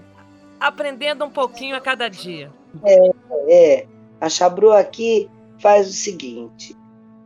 aprendendo 0.60 1.26
um 1.26 1.32
pouquinho 1.32 1.76
a 1.76 1.82
cada 1.82 2.08
dia. 2.08 2.52
É, 2.86 3.12
é. 3.50 3.88
A 4.22 4.30
Chabru 4.30 4.72
aqui 4.72 5.28
faz 5.58 5.89
o 5.89 5.94
seguinte: 5.94 6.78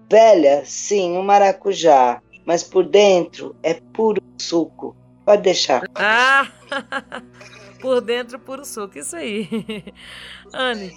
velha, 0.09 0.63
sim, 0.63 1.17
um 1.17 1.21
maracujá 1.21 2.21
mas 2.47 2.63
por 2.63 2.85
dentro 2.85 3.53
é 3.61 3.73
puro 3.73 4.21
suco. 4.37 4.95
Pode 5.25 5.41
deixar. 5.41 5.83
Ah, 5.93 6.47
por 7.81 7.99
dentro 7.99 8.39
puro 8.39 8.63
suco, 8.63 8.97
isso 8.97 9.17
aí. 9.17 9.49
Anne, 10.53 10.93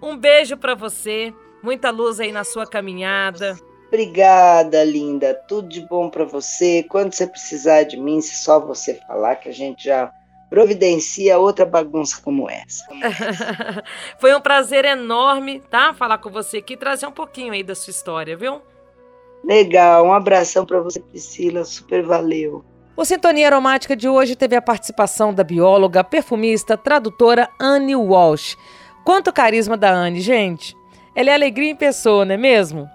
um 0.00 0.16
beijo 0.16 0.56
para 0.56 0.74
você, 0.74 1.34
muita 1.62 1.90
luz 1.90 2.18
aí 2.18 2.32
na 2.32 2.44
sua 2.44 2.66
caminhada. 2.66 3.58
Obrigada, 3.88 4.82
linda. 4.82 5.34
Tudo 5.34 5.68
de 5.68 5.82
bom 5.86 6.08
para 6.08 6.24
você. 6.24 6.82
Quando 6.88 7.12
você 7.12 7.26
precisar 7.26 7.82
de 7.82 7.98
mim, 7.98 8.22
se 8.22 8.36
só 8.36 8.58
você 8.58 8.94
falar 9.06 9.36
que 9.36 9.50
a 9.50 9.52
gente 9.52 9.84
já 9.84 10.10
providencia 10.48 11.38
outra 11.38 11.66
bagunça 11.66 12.22
como 12.22 12.48
essa. 12.48 12.86
Foi 14.18 14.34
um 14.34 14.40
prazer 14.40 14.86
enorme, 14.86 15.60
tá? 15.60 15.92
Falar 15.92 16.18
com 16.18 16.30
você 16.30 16.58
aqui 16.58 16.72
e 16.72 16.78
trazer 16.78 17.06
um 17.06 17.12
pouquinho 17.12 17.52
aí 17.52 17.62
da 17.62 17.74
sua 17.74 17.90
história, 17.90 18.34
viu? 18.34 18.62
Legal, 19.44 20.06
um 20.06 20.12
abração 20.12 20.66
para 20.66 20.80
você, 20.80 21.00
Priscila, 21.00 21.64
super 21.64 22.02
valeu. 22.02 22.64
O 22.96 23.04
Sintonia 23.04 23.46
Aromática 23.46 23.96
de 23.96 24.08
hoje 24.08 24.36
teve 24.36 24.54
a 24.54 24.62
participação 24.62 25.32
da 25.32 25.42
bióloga, 25.42 26.04
perfumista, 26.04 26.76
tradutora 26.76 27.48
Anne 27.58 27.96
Walsh. 27.96 28.56
Quanto 29.04 29.32
carisma 29.32 29.76
da 29.76 29.90
Anne, 29.90 30.20
gente! 30.20 30.76
Ela 31.14 31.30
é 31.30 31.34
alegria 31.34 31.70
em 31.70 31.76
pessoa, 31.76 32.24
não 32.24 32.34
é 32.34 32.36
mesmo? 32.36 32.88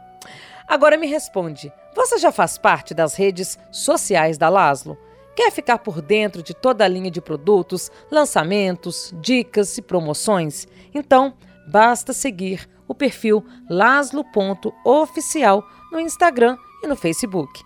Agora 0.68 0.98
me 0.98 1.08
responde: 1.08 1.72
você 1.96 2.18
já 2.18 2.32
faz 2.32 2.58
parte 2.58 2.94
das 2.94 3.16
redes 3.16 3.58
sociais 3.72 4.38
da 4.38 4.50
Laslo? 4.50 4.98
Quer 5.36 5.52
ficar 5.52 5.80
por 5.80 6.02
dentro 6.02 6.44
de 6.44 6.54
toda 6.54 6.86
a 6.86 6.88
linha 6.88 7.12
de 7.12 7.20
produtos, 7.20 7.92
lançamentos, 8.10 9.14
dicas 9.20 9.78
e 9.78 9.82
promoções? 9.82 10.68
Então, 10.94 11.34
basta 11.68 12.14
seguir 12.14 12.70
o 12.88 12.96
perfil 12.96 13.44
laslo.oficial 13.70 15.68
no 15.96 16.02
Instagram 16.02 16.58
e 16.84 16.88
no 16.88 16.96
Facebook. 16.96 17.64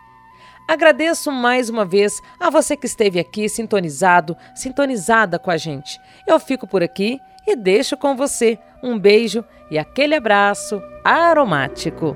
Agradeço 0.67 1.32
mais 1.32 1.67
uma 1.67 1.84
vez 1.84 2.21
a 2.39 2.51
você 2.51 2.77
que 2.77 2.86
esteve 2.86 3.19
aqui 3.19 3.49
sintonizado, 3.49 4.38
sintonizada 4.53 5.39
com 5.39 5.49
a 5.49 5.57
gente. 5.57 5.99
Eu 6.27 6.39
fico 6.39 6.67
por 6.67 6.84
aqui 6.84 7.19
e 7.47 7.55
deixo 7.55 7.97
com 7.97 8.15
você 8.15 8.59
um 8.84 8.99
beijo 8.99 9.43
e 9.71 9.80
aquele 9.80 10.13
abraço 10.13 10.80
aromático. 11.03 12.15